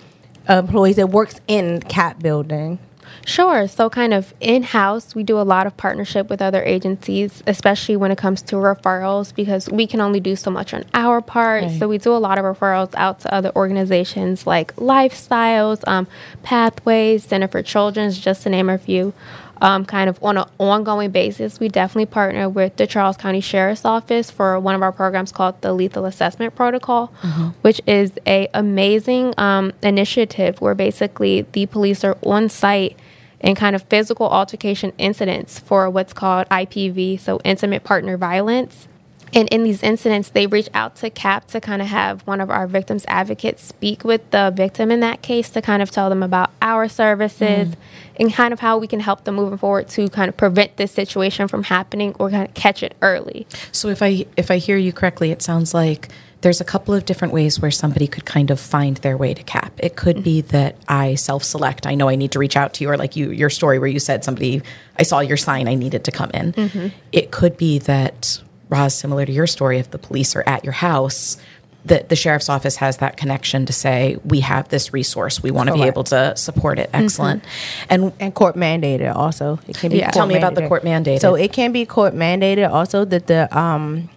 employees 0.48 0.96
that 0.96 1.10
works 1.10 1.40
in 1.46 1.80
CAP 1.82 2.18
building. 2.20 2.80
Sure. 3.26 3.68
So, 3.68 3.88
kind 3.88 4.12
of 4.12 4.34
in 4.40 4.62
house, 4.62 5.14
we 5.14 5.22
do 5.22 5.40
a 5.40 5.42
lot 5.42 5.66
of 5.66 5.76
partnership 5.76 6.28
with 6.28 6.42
other 6.42 6.62
agencies, 6.62 7.42
especially 7.46 7.96
when 7.96 8.10
it 8.10 8.18
comes 8.18 8.42
to 8.42 8.56
referrals, 8.56 9.34
because 9.34 9.68
we 9.70 9.86
can 9.86 10.00
only 10.00 10.20
do 10.20 10.36
so 10.36 10.50
much 10.50 10.74
on 10.74 10.84
our 10.94 11.20
part. 11.20 11.64
Right. 11.64 11.78
So, 11.78 11.88
we 11.88 11.98
do 11.98 12.14
a 12.14 12.18
lot 12.18 12.38
of 12.38 12.44
referrals 12.44 12.94
out 12.96 13.20
to 13.20 13.32
other 13.32 13.52
organizations 13.54 14.46
like 14.46 14.74
Lifestyles, 14.76 15.86
um, 15.86 16.06
Pathways, 16.42 17.24
Center 17.24 17.48
for 17.48 17.62
Children's, 17.62 18.18
just 18.18 18.42
to 18.42 18.50
name 18.50 18.68
a 18.68 18.78
few. 18.78 19.12
Um, 19.60 19.84
kind 19.84 20.10
of 20.10 20.18
on 20.24 20.38
an 20.38 20.44
ongoing 20.58 21.12
basis, 21.12 21.60
we 21.60 21.68
definitely 21.68 22.06
partner 22.06 22.48
with 22.48 22.74
the 22.78 22.86
Charles 22.88 23.16
County 23.16 23.40
Sheriff's 23.40 23.84
Office 23.84 24.28
for 24.28 24.58
one 24.58 24.74
of 24.74 24.82
our 24.82 24.90
programs 24.90 25.30
called 25.30 25.60
the 25.60 25.72
Lethal 25.72 26.04
Assessment 26.04 26.56
Protocol, 26.56 27.12
mm-hmm. 27.22 27.50
which 27.60 27.80
is 27.86 28.10
a 28.26 28.48
amazing 28.54 29.34
um, 29.38 29.72
initiative 29.80 30.60
where 30.60 30.74
basically 30.74 31.42
the 31.52 31.66
police 31.66 32.02
are 32.02 32.18
on 32.24 32.48
site 32.48 32.96
and 33.42 33.56
kind 33.56 33.74
of 33.74 33.82
physical 33.84 34.28
altercation 34.28 34.92
incidents 34.98 35.58
for 35.58 35.90
what's 35.90 36.12
called 36.12 36.48
IPV, 36.48 37.18
so 37.18 37.40
intimate 37.44 37.84
partner 37.84 38.16
violence. 38.16 38.88
And 39.34 39.48
in 39.48 39.64
these 39.64 39.82
incidents, 39.82 40.28
they 40.28 40.46
reach 40.46 40.68
out 40.74 40.96
to 40.96 41.08
CAP 41.08 41.46
to 41.48 41.60
kind 41.60 41.80
of 41.80 41.88
have 41.88 42.20
one 42.26 42.40
of 42.40 42.50
our 42.50 42.66
victims 42.66 43.04
advocates 43.08 43.62
speak 43.62 44.04
with 44.04 44.30
the 44.30 44.52
victim 44.54 44.90
in 44.90 45.00
that 45.00 45.22
case 45.22 45.48
to 45.50 45.62
kind 45.62 45.82
of 45.82 45.90
tell 45.90 46.10
them 46.10 46.22
about 46.22 46.50
our 46.60 46.86
services 46.86 47.68
mm. 47.68 47.74
and 48.16 48.32
kind 48.32 48.52
of 48.52 48.60
how 48.60 48.76
we 48.76 48.86
can 48.86 49.00
help 49.00 49.24
them 49.24 49.36
moving 49.36 49.56
forward 49.56 49.88
to 49.88 50.10
kind 50.10 50.28
of 50.28 50.36
prevent 50.36 50.76
this 50.76 50.92
situation 50.92 51.48
from 51.48 51.62
happening 51.64 52.14
or 52.18 52.28
kind 52.28 52.46
of 52.46 52.52
catch 52.54 52.82
it 52.82 52.94
early. 53.00 53.46
So 53.72 53.88
if 53.88 54.02
I 54.02 54.26
if 54.36 54.50
I 54.50 54.58
hear 54.58 54.76
you 54.76 54.92
correctly, 54.92 55.30
it 55.30 55.40
sounds 55.40 55.72
like 55.72 56.08
there's 56.42 56.60
a 56.60 56.64
couple 56.64 56.92
of 56.92 57.04
different 57.04 57.32
ways 57.32 57.60
where 57.60 57.70
somebody 57.70 58.06
could 58.06 58.24
kind 58.24 58.50
of 58.50 58.60
find 58.60 58.98
their 58.98 59.16
way 59.16 59.32
to 59.32 59.42
cap. 59.42 59.72
It 59.78 59.96
could 59.96 60.16
mm-hmm. 60.16 60.24
be 60.24 60.40
that 60.42 60.76
I 60.88 61.14
self-select. 61.14 61.86
I 61.86 61.94
know 61.94 62.08
I 62.08 62.16
need 62.16 62.32
to 62.32 62.38
reach 62.38 62.56
out 62.56 62.74
to 62.74 62.84
you, 62.84 62.90
or 62.90 62.96
like 62.96 63.16
you, 63.16 63.30
your 63.30 63.50
story 63.50 63.78
where 63.78 63.88
you 63.88 64.00
said 64.00 64.24
somebody, 64.24 64.60
I 64.98 65.04
saw 65.04 65.20
your 65.20 65.36
sign, 65.36 65.68
I 65.68 65.74
needed 65.74 66.04
to 66.04 66.10
come 66.10 66.30
in. 66.34 66.52
Mm-hmm. 66.52 66.88
It 67.12 67.30
could 67.30 67.56
be 67.56 67.78
that 67.80 68.42
Roz, 68.68 68.94
similar 68.94 69.24
to 69.24 69.32
your 69.32 69.46
story, 69.46 69.78
if 69.78 69.90
the 69.90 69.98
police 69.98 70.34
are 70.34 70.44
at 70.46 70.64
your 70.64 70.72
house, 70.72 71.36
that 71.84 72.08
the 72.08 72.16
sheriff's 72.16 72.48
office 72.48 72.76
has 72.76 72.98
that 72.98 73.16
connection 73.16 73.66
to 73.66 73.72
say 73.72 74.16
we 74.24 74.40
have 74.40 74.68
this 74.68 74.92
resource 74.92 75.42
we 75.42 75.50
want 75.50 75.68
to 75.68 75.74
be 75.74 75.82
able 75.82 76.04
to 76.04 76.36
support 76.36 76.78
it 76.78 76.90
mm-hmm. 76.92 77.04
excellent 77.04 77.42
mm-hmm. 77.42 77.86
and 77.90 78.12
and 78.20 78.34
court 78.36 78.54
mandated 78.54 79.12
also 79.12 79.58
it 79.66 79.76
can 79.76 79.90
be 79.90 79.98
yeah. 79.98 80.10
tell 80.12 80.26
me 80.26 80.36
about 80.36 80.54
the 80.54 80.66
court 80.68 80.84
mandated 80.84 81.20
so 81.20 81.34
it 81.34 81.52
can 81.52 81.72
be 81.72 81.84
court 81.84 82.14
mandated 82.14 82.70
also 82.70 83.04
that 83.04 83.26
the 83.26 83.58
um 83.58 84.08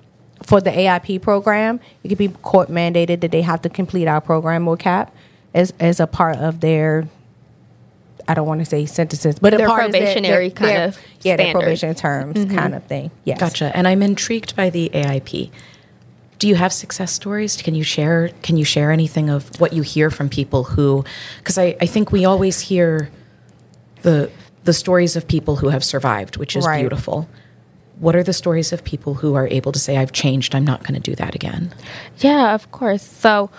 for 0.45 0.61
the 0.61 0.69
AIP 0.69 1.21
program, 1.21 1.79
it 2.03 2.09
could 2.09 2.17
be 2.17 2.27
court 2.27 2.69
mandated 2.69 3.21
that 3.21 3.31
they 3.31 3.41
have 3.41 3.61
to 3.63 3.69
complete 3.69 4.07
our 4.07 4.21
program 4.21 4.67
or 4.67 4.77
CAP 4.77 5.13
as 5.53 5.73
as 5.79 5.99
a 5.99 6.07
part 6.07 6.37
of 6.37 6.59
their. 6.59 7.07
I 8.27 8.33
don't 8.33 8.47
want 8.47 8.59
to 8.59 8.65
say 8.65 8.85
sentences, 8.85 9.37
but 9.37 9.55
their 9.55 9.67
a 9.67 9.69
part 9.69 9.83
probationary 9.83 10.49
their, 10.49 10.67
their, 10.67 10.75
kind 10.75 10.83
of 10.83 10.99
yeah, 11.21 11.35
their 11.35 11.51
probation 11.51 11.93
terms 11.93 12.37
mm-hmm. 12.37 12.55
kind 12.55 12.73
of 12.73 12.83
thing. 12.85 13.11
Yes, 13.23 13.39
gotcha. 13.39 13.75
And 13.75 13.87
I'm 13.87 14.01
intrigued 14.01 14.55
by 14.55 14.71
the 14.71 14.89
AIP. 14.93 15.51
Do 16.39 16.47
you 16.47 16.55
have 16.55 16.73
success 16.73 17.11
stories? 17.11 17.61
Can 17.61 17.75
you 17.75 17.83
share? 17.83 18.29
Can 18.41 18.57
you 18.57 18.65
share 18.65 18.91
anything 18.91 19.29
of 19.29 19.59
what 19.59 19.73
you 19.73 19.83
hear 19.83 20.09
from 20.09 20.29
people 20.29 20.63
who? 20.63 21.05
Because 21.37 21.57
I, 21.57 21.77
I 21.79 21.85
think 21.85 22.11
we 22.11 22.25
always 22.25 22.59
hear 22.59 23.09
the 24.01 24.31
the 24.63 24.73
stories 24.73 25.15
of 25.15 25.27
people 25.27 25.57
who 25.57 25.69
have 25.69 25.83
survived, 25.83 26.37
which 26.37 26.55
is 26.55 26.65
right. 26.65 26.81
beautiful 26.81 27.29
what 27.99 28.15
are 28.15 28.23
the 28.23 28.33
stories 28.33 28.73
of 28.73 28.83
people 28.83 29.15
who 29.15 29.35
are 29.35 29.47
able 29.47 29.71
to 29.71 29.79
say, 29.79 29.97
I've 29.97 30.11
changed, 30.11 30.55
I'm 30.55 30.65
not 30.65 30.83
going 30.83 30.95
to 30.95 30.99
do 30.99 31.15
that 31.15 31.35
again? 31.35 31.73
Yeah, 32.19 32.53
of 32.53 32.71
course. 32.71 33.03
So, 33.03 33.49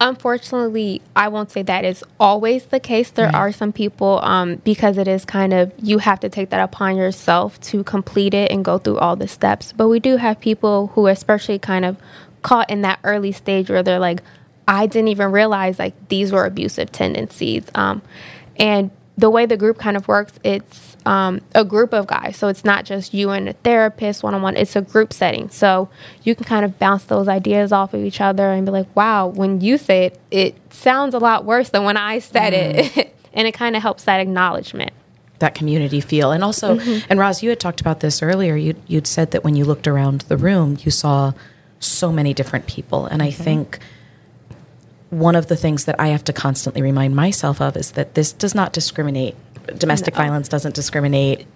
unfortunately, 0.00 1.02
I 1.14 1.28
won't 1.28 1.50
say 1.50 1.62
that 1.62 1.84
is 1.84 2.04
always 2.18 2.66
the 2.66 2.80
case. 2.80 3.10
There 3.10 3.26
right. 3.26 3.34
are 3.34 3.52
some 3.52 3.72
people, 3.72 4.20
um, 4.22 4.56
because 4.56 4.98
it 4.98 5.08
is 5.08 5.24
kind 5.24 5.52
of, 5.52 5.72
you 5.80 5.98
have 5.98 6.20
to 6.20 6.28
take 6.28 6.50
that 6.50 6.60
upon 6.60 6.96
yourself 6.96 7.60
to 7.62 7.84
complete 7.84 8.34
it 8.34 8.50
and 8.50 8.64
go 8.64 8.78
through 8.78 8.98
all 8.98 9.16
the 9.16 9.28
steps. 9.28 9.72
But 9.72 9.88
we 9.88 10.00
do 10.00 10.16
have 10.16 10.40
people 10.40 10.88
who, 10.88 11.06
especially 11.06 11.58
kind 11.58 11.84
of 11.84 11.96
caught 12.42 12.70
in 12.70 12.82
that 12.82 12.98
early 13.04 13.32
stage 13.32 13.70
where 13.70 13.82
they're 13.82 13.98
like, 13.98 14.22
I 14.68 14.86
didn't 14.86 15.08
even 15.08 15.30
realize 15.30 15.78
like 15.78 16.08
these 16.08 16.32
were 16.32 16.44
abusive 16.44 16.90
tendencies. 16.90 17.64
Um, 17.74 18.02
and 18.56 18.90
the 19.16 19.30
way 19.30 19.46
the 19.46 19.56
group 19.56 19.78
kind 19.78 19.96
of 19.96 20.08
works, 20.08 20.34
it's 20.44 20.95
um, 21.06 21.40
a 21.54 21.64
group 21.64 21.94
of 21.94 22.08
guys. 22.08 22.36
So 22.36 22.48
it's 22.48 22.64
not 22.64 22.84
just 22.84 23.14
you 23.14 23.30
and 23.30 23.48
a 23.48 23.52
therapist 23.52 24.24
one 24.24 24.34
on 24.34 24.42
one, 24.42 24.56
it's 24.56 24.74
a 24.74 24.82
group 24.82 25.12
setting. 25.12 25.48
So 25.48 25.88
you 26.24 26.34
can 26.34 26.44
kind 26.44 26.64
of 26.64 26.78
bounce 26.80 27.04
those 27.04 27.28
ideas 27.28 27.72
off 27.72 27.94
of 27.94 28.04
each 28.04 28.20
other 28.20 28.50
and 28.50 28.66
be 28.66 28.72
like, 28.72 28.94
wow, 28.96 29.28
when 29.28 29.60
you 29.60 29.78
say 29.78 30.06
it, 30.06 30.20
it 30.32 30.72
sounds 30.74 31.14
a 31.14 31.18
lot 31.18 31.44
worse 31.44 31.70
than 31.70 31.84
when 31.84 31.96
I 31.96 32.18
said 32.18 32.52
mm. 32.52 32.96
it. 32.96 33.16
and 33.32 33.46
it 33.46 33.54
kind 33.54 33.76
of 33.76 33.82
helps 33.82 34.04
that 34.04 34.18
acknowledgement. 34.18 34.92
That 35.38 35.54
community 35.54 36.00
feel. 36.00 36.32
And 36.32 36.42
also, 36.42 36.76
mm-hmm. 36.76 37.06
and 37.08 37.20
Roz, 37.20 37.42
you 37.42 37.50
had 37.50 37.60
talked 37.60 37.80
about 37.80 38.00
this 38.00 38.20
earlier. 38.20 38.56
You, 38.56 38.74
you'd 38.88 39.06
said 39.06 39.30
that 39.30 39.44
when 39.44 39.54
you 39.54 39.64
looked 39.64 39.86
around 39.86 40.22
the 40.22 40.36
room, 40.36 40.76
you 40.80 40.90
saw 40.90 41.34
so 41.78 42.10
many 42.10 42.34
different 42.34 42.66
people. 42.66 43.06
And 43.06 43.22
I 43.22 43.28
mm-hmm. 43.28 43.42
think 43.44 43.78
one 45.10 45.36
of 45.36 45.46
the 45.46 45.56
things 45.56 45.84
that 45.84 46.00
I 46.00 46.08
have 46.08 46.24
to 46.24 46.32
constantly 46.32 46.82
remind 46.82 47.14
myself 47.14 47.60
of 47.60 47.76
is 47.76 47.92
that 47.92 48.14
this 48.14 48.32
does 48.32 48.56
not 48.56 48.72
discriminate 48.72 49.36
domestic 49.76 50.14
no. 50.14 50.24
violence 50.24 50.48
doesn't 50.48 50.74
discriminate 50.74 51.46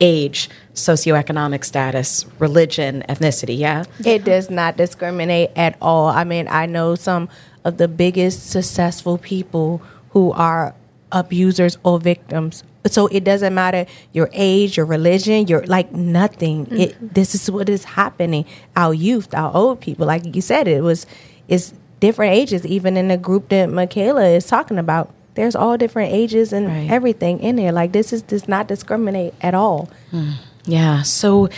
age, 0.00 0.50
socioeconomic 0.74 1.64
status, 1.64 2.26
religion, 2.38 3.02
ethnicity, 3.08 3.58
yeah? 3.58 3.84
It 4.04 4.24
does 4.24 4.50
not 4.50 4.76
discriminate 4.76 5.50
at 5.56 5.76
all. 5.80 6.08
I 6.08 6.24
mean, 6.24 6.48
I 6.48 6.66
know 6.66 6.94
some 6.94 7.28
of 7.64 7.78
the 7.78 7.88
biggest 7.88 8.50
successful 8.50 9.18
people 9.18 9.82
who 10.10 10.32
are 10.32 10.74
abusers 11.12 11.78
or 11.82 11.98
victims. 11.98 12.62
So 12.86 13.08
it 13.08 13.24
doesn't 13.24 13.54
matter 13.54 13.86
your 14.12 14.28
age, 14.32 14.76
your 14.76 14.86
religion, 14.86 15.46
your 15.48 15.64
like 15.66 15.92
nothing. 15.92 16.66
Mm-hmm. 16.66 16.76
It 16.76 17.14
this 17.14 17.34
is 17.34 17.50
what 17.50 17.68
is 17.68 17.84
happening. 17.84 18.44
Our 18.76 18.94
youth, 18.94 19.34
our 19.34 19.54
old 19.54 19.80
people, 19.80 20.06
like 20.06 20.34
you 20.34 20.42
said, 20.42 20.68
it 20.68 20.82
was 20.82 21.06
it's 21.48 21.74
different 21.98 22.34
ages, 22.34 22.64
even 22.64 22.96
in 22.96 23.08
the 23.08 23.16
group 23.16 23.48
that 23.48 23.68
Michala 23.68 24.36
is 24.36 24.46
talking 24.46 24.78
about 24.78 25.12
there's 25.36 25.54
all 25.54 25.76
different 25.76 26.12
ages 26.12 26.52
and 26.52 26.66
right. 26.66 26.90
everything 26.90 27.40
in 27.40 27.56
there. 27.56 27.72
Like 27.72 27.92
this 27.92 28.12
is 28.12 28.22
does 28.22 28.48
not 28.48 28.66
discriminate 28.66 29.34
at 29.40 29.54
all. 29.54 29.88
Mm. 30.10 30.34
Yeah. 30.64 31.02
So 31.02 31.48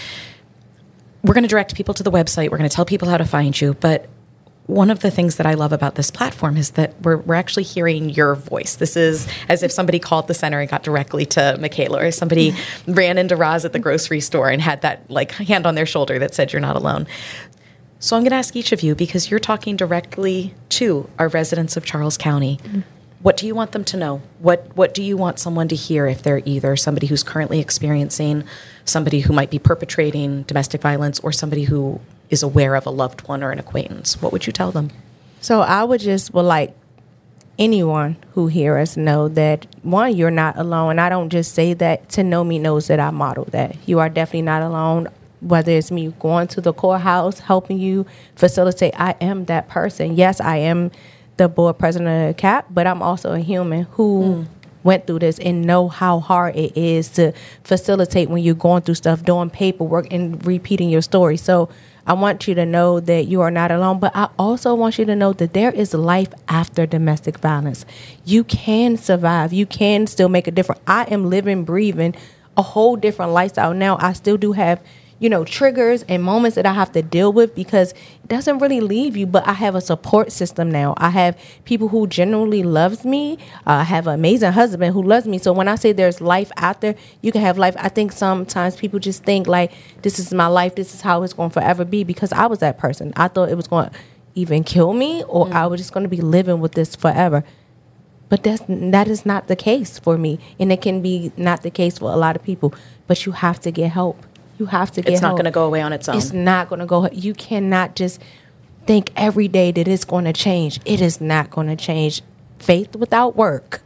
we're 1.23 1.35
going 1.35 1.43
to 1.43 1.49
direct 1.49 1.75
people 1.75 1.95
to 1.95 2.03
the 2.03 2.11
website. 2.11 2.51
We're 2.51 2.59
going 2.59 2.69
to 2.69 2.75
tell 2.75 2.85
people 2.85 3.09
how 3.09 3.17
to 3.17 3.25
find 3.25 3.59
you, 3.59 3.75
but 3.75 4.09
one 4.67 4.91
of 4.91 5.01
the 5.01 5.11
things 5.11 5.37
that 5.37 5.47
I 5.47 5.55
love 5.55 5.73
about 5.73 5.95
this 5.95 6.11
platform 6.11 6.59
is 6.59 6.73
that 6.73 6.95
we're, 7.01 7.17
we're 7.17 7.35
actually 7.35 7.63
hearing 7.63 8.11
your 8.11 8.35
voice. 8.35 8.77
This 8.77 8.99
is 8.99 9.27
as 9.49 9.63
if 9.63 9.73
somebody 9.73 9.99
called 9.99 10.29
the 10.29 10.35
center 10.35 10.61
and 10.61 10.69
got 10.69 10.83
directly 10.83 11.25
to 11.25 11.57
Michala, 11.59 12.03
or 12.03 12.11
somebody 12.11 12.55
ran 12.87 13.17
into 13.17 13.35
Roz 13.35 13.65
at 13.65 13.73
the 13.73 13.79
grocery 13.79 14.21
store 14.21 14.51
and 14.51 14.61
had 14.61 14.83
that 14.83 15.11
like 15.11 15.33
hand 15.33 15.67
on 15.67 15.75
their 15.75 15.87
shoulder 15.87 16.19
that 16.19 16.35
said, 16.35 16.53
You're 16.53 16.61
not 16.61 16.77
alone. 16.77 17.07
So 17.99 18.15
I'm 18.15 18.23
going 18.23 18.31
to 18.31 18.37
ask 18.37 18.55
each 18.57 18.73
of 18.73 18.83
you 18.83 18.95
because 18.95 19.31
you're 19.31 19.41
talking 19.41 19.75
directly 19.75 20.55
to 20.71 21.09
our 21.19 21.29
residents 21.29 21.79
of 21.79 21.87
Charles 21.87 22.19
County. 22.19 22.61
Mm-hmm 22.63 22.81
what 23.21 23.37
do 23.37 23.47
you 23.47 23.55
want 23.55 23.73
them 23.73 23.85
to 23.85 23.97
know? 23.97 24.23
What 24.39 24.77
what 24.77 24.95
do 24.95 25.03
you 25.03 25.17
want 25.17 25.39
someone 25.39 25.69
to 25.69 25.77
hear 25.77 26.07
if 26.07 26.23
they're 26.23 26.43
either 26.45 26.77
somebody 26.77 27.09
who's 27.09 27.23
currently 27.23 27.59
experiencing 27.61 28.45
somebody 28.85 29.21
who 29.21 29.33
might 29.33 29.51
be 29.51 29.59
perpetrating 29.59 30.43
domestic 30.45 30.81
violence 30.81 31.19
or 31.21 31.33
somebody 31.33 31.65
who 31.65 32.01
is 32.31 32.43
aware 32.43 32.75
of 32.77 32.87
a 32.87 32.91
loved 32.91 33.27
one 33.27 33.43
or 33.43 33.51
an 33.51 33.59
acquaintance? 33.59 34.23
What 34.23 34.33
would 34.33 34.47
you 34.47 34.53
tell 34.53 34.71
them? 34.71 34.91
So 35.41 35.61
I 35.63 35.83
would 35.85 36.01
just 36.01 36.33
would 36.33 36.43
like 36.43 36.75
anyone 37.59 38.17
who 38.35 38.47
hear 38.47 38.79
us 38.79 38.97
know 38.97 39.27
that 39.27 39.67
one, 39.83 40.15
you're 40.15 40.31
not 40.31 40.57
alone. 40.57 41.01
I 41.01 41.09
don't 41.09 41.29
just 41.29 41.55
say 41.55 41.75
that 41.75 42.09
to 42.11 42.23
know 42.23 42.45
me 42.45 42.61
knows 42.61 42.87
that 42.87 43.01
I 43.01 43.11
model 43.11 43.47
that. 43.47 43.77
You 43.85 43.99
are 43.99 44.09
definitely 44.09 44.43
not 44.43 44.63
alone. 44.63 45.09
whether 45.41 45.73
it's 45.73 45.91
me 45.91 46.13
going 46.19 46.49
to 46.49 46.61
the 46.61 46.73
courthouse, 46.73 47.41
helping 47.41 47.79
you 47.79 48.07
facilitate, 48.35 48.95
I 48.99 49.15
am 49.21 49.45
that 49.47 49.69
person. 49.69 50.17
Yes, 50.17 50.41
I 50.41 50.57
am 50.59 50.91
the 51.39 51.49
board 51.49 51.79
president 51.79 52.31
of 52.31 52.37
CAP, 52.37 52.67
but 52.71 52.87
I'm 52.87 53.03
also 53.03 53.33
a 53.33 53.39
human 53.39 53.85
who 53.93 54.23
mm. 54.23 54.47
went 54.85 55.07
through 55.07 55.21
this 55.21 55.39
and 55.39 55.65
know 55.65 55.89
how 55.89 56.21
hard 56.21 56.55
it 56.57 56.77
is 56.77 57.09
to 57.11 57.33
facilitate 57.65 58.29
when 58.29 58.43
you're 58.43 58.55
going 58.55 58.83
through 58.83 58.97
stuff, 58.97 59.25
doing 59.25 59.51
paperwork 59.51 60.13
and 60.13 60.45
repeating 60.47 60.91
your 60.91 61.03
story. 61.03 61.37
So 61.37 61.69
I 62.07 62.13
want 62.13 62.49
you 62.49 62.55
to 62.55 62.67
know 62.67 63.01
that 63.01 63.27
you 63.27 63.41
are 63.41 63.51
not 63.51 63.71
alone, 63.71 63.99
but 64.01 64.13
I 64.15 64.29
also 64.39 64.75
want 64.75 64.99
you 64.99 65.05
to 65.07 65.17
know 65.17 65.33
that 65.35 65.53
there 65.53 65.71
is 65.71 65.95
life 65.95 66.29
after 66.49 66.87
domestic 66.87 67.39
violence. 67.39 67.85
You 68.25 68.45
can 68.45 68.97
survive. 68.97 69.53
You 69.53 69.67
can 69.67 70.07
still 70.07 70.29
make 70.29 70.47
a 70.47 70.51
difference. 70.51 70.81
I 70.87 71.05
am 71.05 71.29
living, 71.29 71.65
breathing 71.65 72.15
a 72.59 72.63
whole 72.63 72.97
different 72.97 73.33
lifestyle 73.33 73.73
now. 73.73 73.97
I 74.01 74.13
still 74.13 74.37
do 74.37 74.53
have 74.53 74.83
you 75.21 75.29
know, 75.29 75.45
triggers 75.45 76.05
and 76.05 76.23
moments 76.23 76.55
that 76.55 76.65
I 76.65 76.73
have 76.73 76.93
to 76.93 77.03
deal 77.03 77.33
with 77.33 77.55
because 77.55 77.93
it 77.93 78.29
doesn't 78.29 78.59
really 78.59 78.81
leave 78.81 79.17
you. 79.17 79.27
But 79.27 79.47
I 79.47 79.53
have 79.55 79.75
a 79.75 79.81
support 79.81 80.31
system 80.31 80.71
now. 80.71 80.95
I 80.97 81.11
have 81.11 81.37
people 81.65 81.89
who 81.89 82.07
genuinely 82.07 82.63
loves 82.63 83.05
me. 83.05 83.39
Uh, 83.67 83.73
I 83.73 83.85
have 83.85 84.07
an 84.07 84.15
amazing 84.15 84.53
husband 84.53 84.95
who 84.95 85.03
loves 85.03 85.27
me. 85.27 85.39
So 85.39 85.53
when 85.53 85.69
I 85.69 85.75
say 85.75 85.93
there's 85.93 86.21
life 86.21 86.53
out 86.57 86.81
there, 86.81 86.95
you 87.21 87.33
can 87.33 87.41
have 87.41 87.59
life. 87.59 87.75
I 87.79 87.89
think 87.89 88.13
sometimes 88.13 88.77
people 88.77 89.01
just 89.01 89.25
think 89.25 89.47
like 89.47 89.73
this 90.03 90.19
is 90.19 90.33
my 90.33 90.47
life. 90.47 90.77
This 90.77 90.95
is 90.95 91.01
how 91.01 91.23
it's 91.23 91.33
going 91.33 91.51
to 91.51 91.55
forever 91.55 91.85
be 91.85 92.05
because 92.05 92.33
I 92.33 92.47
was 92.47 92.61
that 92.61 92.79
person. 92.79 93.13
I 93.17 93.29
thought 93.29 93.49
it 93.49 93.57
was 93.57 93.67
going 93.67 93.91
to 93.91 93.97
even 94.35 94.63
kill 94.63 94.93
me 94.93 95.25
or 95.25 95.47
mm. 95.47 95.53
I 95.53 95.67
was 95.67 95.81
just 95.81 95.93
going 95.93 96.05
to 96.05 96.09
be 96.09 96.21
living 96.21 96.61
with 96.61 96.73
this 96.73 96.95
forever. 96.95 97.45
But 98.29 98.43
that's 98.43 98.63
that 98.69 99.09
is 99.09 99.25
not 99.25 99.49
the 99.49 99.57
case 99.57 99.99
for 99.99 100.19
me, 100.19 100.39
and 100.61 100.71
it 100.71 100.83
can 100.83 101.01
be 101.01 101.33
not 101.39 101.63
the 101.63 101.71
case 101.71 101.99
for 101.99 102.13
a 102.13 102.17
lot 102.17 102.37
of 102.37 102.43
people. 102.43 102.75
But 103.07 103.25
you 103.25 103.33
have 103.33 103.59
to 103.61 103.71
get 103.71 103.93
help 103.93 104.23
you 104.59 104.67
have 104.67 104.91
to 104.93 105.03
get 105.03 105.13
It's 105.13 105.23
not 105.23 105.33
going 105.33 105.45
to 105.45 105.51
go 105.51 105.65
away 105.65 105.81
on 105.81 105.93
its 105.93 106.09
own. 106.09 106.17
It's 106.17 106.33
not 106.33 106.69
going 106.69 106.81
to 106.81 106.87
go. 106.87 107.09
You 107.11 107.35
cannot 107.35 107.97
just 107.97 108.21
think 108.87 109.11
every 109.17 109.49
day 109.49 109.71
that 109.73 109.87
it's 109.87 110.05
going 110.05 110.25
to 110.25 110.33
change. 110.33 110.81
It 110.85 111.01
is 111.01 111.21
not 111.21 111.51
going 111.51 111.69
to 111.69 111.77
change. 111.77 112.23
Faith 112.59 112.97
without 112.97 113.37
work. 113.37 113.83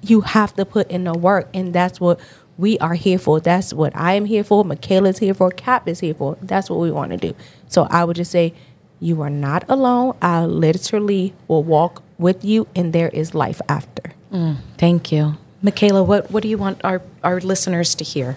You 0.00 0.22
have 0.22 0.54
to 0.54 0.64
put 0.64 0.90
in 0.90 1.04
the 1.04 1.12
work, 1.12 1.48
and 1.52 1.74
that's 1.74 2.00
what 2.00 2.20
we 2.56 2.78
are 2.78 2.94
here 2.94 3.18
for. 3.18 3.40
That's 3.40 3.72
what 3.74 3.94
I 3.94 4.14
am 4.14 4.24
here 4.24 4.44
for. 4.44 4.64
Michala's 4.64 5.18
here 5.18 5.34
for. 5.34 5.50
Cap 5.50 5.88
is 5.88 6.00
here 6.00 6.14
for. 6.14 6.38
That's 6.40 6.70
what 6.70 6.78
we 6.78 6.90
want 6.90 7.10
to 7.10 7.16
do. 7.16 7.34
So 7.68 7.86
I 7.90 8.04
would 8.04 8.16
just 8.16 8.30
say, 8.30 8.54
you 9.00 9.20
are 9.22 9.30
not 9.30 9.64
alone. 9.68 10.16
I 10.22 10.44
literally 10.44 11.34
will 11.46 11.62
walk 11.62 12.02
with 12.18 12.44
you, 12.44 12.66
and 12.74 12.92
there 12.92 13.08
is 13.08 13.34
life 13.34 13.60
after. 13.68 14.12
Mm, 14.32 14.56
thank 14.76 15.12
you, 15.12 15.34
Michala. 15.62 16.04
What 16.04 16.30
what 16.30 16.42
do 16.42 16.48
you 16.48 16.58
want 16.58 16.80
our 16.84 17.02
our 17.22 17.40
listeners 17.40 17.94
to 17.96 18.04
hear? 18.04 18.36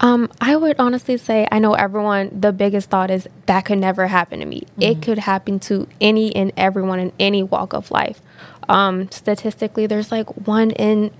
Um, 0.00 0.30
I 0.40 0.56
would 0.56 0.76
honestly 0.78 1.16
say 1.16 1.46
I 1.50 1.58
know 1.58 1.74
everyone. 1.74 2.40
The 2.40 2.52
biggest 2.52 2.90
thought 2.90 3.10
is 3.10 3.28
that 3.46 3.66
could 3.66 3.78
never 3.78 4.06
happen 4.06 4.40
to 4.40 4.46
me. 4.46 4.62
Mm-hmm. 4.62 4.82
It 4.82 5.02
could 5.02 5.18
happen 5.18 5.60
to 5.60 5.86
any 6.00 6.34
and 6.34 6.52
everyone 6.56 6.98
in 6.98 7.12
any 7.20 7.42
walk 7.42 7.74
of 7.74 7.90
life. 7.90 8.20
Um, 8.68 9.10
statistically, 9.10 9.86
there's 9.86 10.10
like 10.10 10.28
one 10.46 10.70
in 10.70 11.10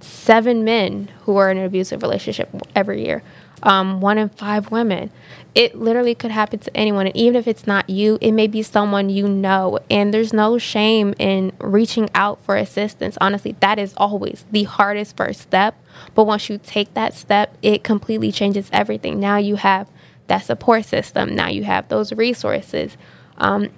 seven 0.00 0.64
men 0.64 1.10
who 1.22 1.36
are 1.36 1.50
in 1.50 1.58
an 1.58 1.64
abusive 1.64 2.02
relationship 2.02 2.48
every 2.76 3.04
year 3.04 3.22
um, 3.62 4.00
one 4.00 4.18
in 4.18 4.28
five 4.28 4.70
women. 4.70 5.10
It 5.58 5.74
literally 5.74 6.14
could 6.14 6.30
happen 6.30 6.60
to 6.60 6.76
anyone. 6.76 7.08
And 7.08 7.16
even 7.16 7.34
if 7.34 7.48
it's 7.48 7.66
not 7.66 7.90
you, 7.90 8.16
it 8.20 8.30
may 8.30 8.46
be 8.46 8.62
someone 8.62 9.10
you 9.10 9.26
know. 9.26 9.80
And 9.90 10.14
there's 10.14 10.32
no 10.32 10.56
shame 10.56 11.14
in 11.18 11.50
reaching 11.58 12.08
out 12.14 12.40
for 12.44 12.54
assistance. 12.54 13.18
Honestly, 13.20 13.56
that 13.58 13.76
is 13.76 13.92
always 13.96 14.44
the 14.52 14.62
hardest 14.62 15.16
first 15.16 15.40
step. 15.40 15.74
But 16.14 16.26
once 16.28 16.48
you 16.48 16.60
take 16.62 16.94
that 16.94 17.12
step, 17.12 17.58
it 17.60 17.82
completely 17.82 18.30
changes 18.30 18.70
everything. 18.72 19.18
Now 19.18 19.38
you 19.38 19.56
have 19.56 19.88
that 20.28 20.44
support 20.44 20.84
system, 20.84 21.34
now 21.34 21.48
you 21.48 21.64
have 21.64 21.88
those 21.88 22.12
resources. 22.12 22.96
Um, 23.38 23.70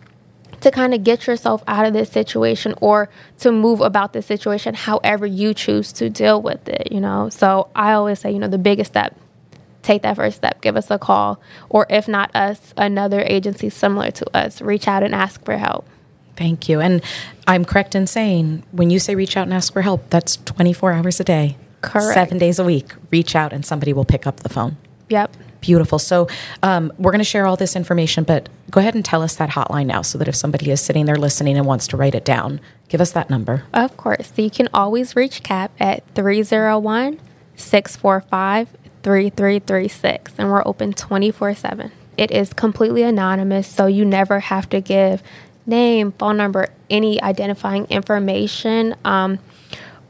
to 0.61 0.71
kind 0.71 0.93
of 0.93 1.03
get 1.03 1.27
yourself 1.27 1.63
out 1.67 1.87
of 1.87 1.95
this 1.95 2.11
situation 2.11 2.75
or 2.83 3.09
to 3.39 3.51
move 3.51 3.81
about 3.81 4.13
the 4.13 4.21
situation 4.21 4.75
however 4.75 5.25
you 5.25 5.55
choose 5.55 5.91
to 5.95 6.11
deal 6.11 6.43
with 6.43 6.69
it, 6.69 6.93
you 6.93 7.01
know. 7.01 7.31
So 7.31 7.69
I 7.75 7.93
always 7.93 8.19
say, 8.19 8.31
you 8.33 8.39
know, 8.39 8.49
the 8.49 8.59
biggest 8.59 8.93
step 8.93 9.17
take 9.83 10.03
that 10.03 10.17
first 10.17 10.37
step. 10.37 10.61
Give 10.61 10.77
us 10.77 10.91
a 10.91 10.99
call. 10.99 11.41
Or 11.69 11.87
if 11.89 12.09
not 12.09 12.35
us, 12.35 12.73
another 12.77 13.23
agency 13.23 13.71
similar 13.71 14.11
to 14.13 14.37
us, 14.37 14.61
reach 14.61 14.89
out 14.89 15.03
and 15.03 15.15
ask 15.15 15.45
for 15.45 15.57
help. 15.57 15.87
Thank 16.37 16.69
you. 16.69 16.81
And 16.81 17.03
I'm 17.47 17.65
correct 17.65 17.95
in 17.95 18.07
saying 18.07 18.63
when 18.73 18.91
you 18.91 18.99
say 18.99 19.15
reach 19.15 19.37
out 19.37 19.43
and 19.43 19.53
ask 19.53 19.73
for 19.73 19.83
help, 19.83 20.09
that's 20.11 20.37
24 20.37 20.93
hours 20.93 21.21
a 21.21 21.25
day. 21.25 21.57
Correct. 21.83 22.15
Seven 22.15 22.39
days 22.39 22.59
a 22.59 22.65
week. 22.65 22.93
Reach 23.11 23.35
out 23.35 23.53
and 23.53 23.65
somebody 23.65 23.93
will 23.93 24.05
pick 24.05 24.27
up 24.27 24.39
the 24.39 24.49
phone. 24.49 24.77
Yep. 25.09 25.37
Beautiful. 25.61 25.99
So 25.99 26.29
um, 26.63 26.93
we're 26.99 27.11
going 27.11 27.19
to 27.19 27.25
share 27.25 27.47
all 27.47 27.57
this 27.57 27.77
information, 27.77 28.25
but 28.25 28.49
go 28.71 28.81
ahead 28.81 28.95
and 28.95 29.05
tell 29.05 29.23
us 29.23 29.37
that 29.37 29.51
hotline 29.51 29.87
now 29.87 30.01
so 30.01 30.17
that 30.17 30.29
if 30.29 30.35
somebody 30.35 30.71
is 30.71 30.81
sitting 30.81 31.05
there 31.05 31.17
listening 31.17 31.59
and 31.59 31.67
wants 31.67 31.87
to 31.89 31.97
write 31.99 32.15
it 32.15 32.25
down, 32.25 32.61
give 32.89 33.01
us 33.01 33.13
that 33.13 33.29
number. 33.29 33.65
Of 33.75 33.97
course. 33.99 34.33
So 34.35 34.41
you 34.41 34.51
can 34.51 34.69
always 34.73 35.15
reach 35.15 35.43
CAP 35.43 35.73
at 35.79 36.07
301 36.15 37.21
645 37.57 38.69
3336 39.03 40.35
and 40.39 40.51
we're 40.51 40.63
open 40.67 40.93
24/7. 40.93 41.91
It 42.17 42.31
is 42.31 42.53
completely 42.53 43.03
anonymous, 43.03 43.67
so 43.67 43.87
you 43.87 44.05
never 44.05 44.41
have 44.41 44.69
to 44.71 44.81
give 44.81 45.23
name, 45.67 46.13
phone 46.13 46.37
number, 46.37 46.69
any 46.91 47.23
identifying 47.23 47.87
information. 47.87 48.95
Um, 49.05 49.39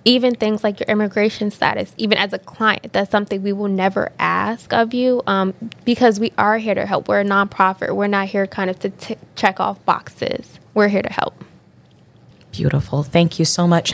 even 0.05 0.35
things 0.35 0.65
like 0.65 0.81
your 0.81 0.89
immigration 0.89 1.51
status, 1.51 1.93
even 1.99 2.17
as 2.17 2.33
a 2.33 2.39
client, 2.39 2.93
that's 2.93 3.11
something 3.11 3.43
we 3.43 3.53
will 3.53 3.69
never 3.69 4.13
ask 4.19 4.73
of 4.73 4.95
you 4.95 5.23
um, 5.27 5.55
because 5.85 6.19
we 6.19 6.33
are 6.39 6.59
here 6.59 6.75
to 6.75 6.87
help. 6.87 7.07
We're 7.07 7.21
a 7.21 7.25
nonprofit. 7.25 7.95
We're 7.95 8.07
not 8.07 8.29
here 8.29 8.47
kind 8.47 8.71
of 8.71 8.79
to 8.81 8.91
t- 8.91 9.17
check 9.37 9.61
off 9.61 9.85
boxes. 9.85 10.59
We're 10.73 10.89
here 10.89 11.03
to 11.03 11.13
help. 11.13 11.45
Beautiful. 12.51 13.03
Thank 13.03 13.39
you 13.39 13.45
so 13.45 13.69
much. 13.69 13.93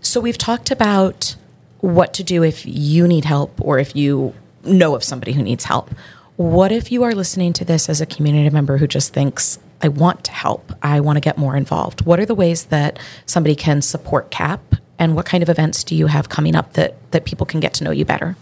So, 0.00 0.20
we've 0.20 0.38
talked 0.38 0.70
about 0.70 1.36
what 1.84 2.14
to 2.14 2.24
do 2.24 2.42
if 2.42 2.64
you 2.64 3.06
need 3.06 3.26
help 3.26 3.60
or 3.60 3.78
if 3.78 3.94
you 3.94 4.34
know 4.64 4.94
of 4.94 5.04
somebody 5.04 5.32
who 5.32 5.42
needs 5.42 5.64
help. 5.64 5.90
What 6.36 6.72
if 6.72 6.90
you 6.90 7.02
are 7.02 7.12
listening 7.12 7.52
to 7.54 7.64
this 7.64 7.90
as 7.90 8.00
a 8.00 8.06
community 8.06 8.48
member 8.48 8.78
who 8.78 8.86
just 8.86 9.12
thinks, 9.12 9.58
I 9.82 9.88
want 9.88 10.24
to 10.24 10.32
help, 10.32 10.72
I 10.82 11.00
want 11.00 11.16
to 11.16 11.20
get 11.20 11.36
more 11.36 11.56
involved? 11.56 12.06
What 12.06 12.18
are 12.18 12.24
the 12.24 12.34
ways 12.34 12.64
that 12.66 12.98
somebody 13.26 13.54
can 13.54 13.82
support 13.82 14.30
CAP? 14.30 14.76
And 14.98 15.14
what 15.14 15.26
kind 15.26 15.42
of 15.42 15.50
events 15.50 15.84
do 15.84 15.94
you 15.94 16.06
have 16.06 16.30
coming 16.30 16.56
up 16.56 16.72
that, 16.72 16.94
that 17.10 17.26
people 17.26 17.44
can 17.44 17.60
get 17.60 17.74
to 17.74 17.84
know 17.84 17.90
you 17.90 18.06
better? 18.06 18.34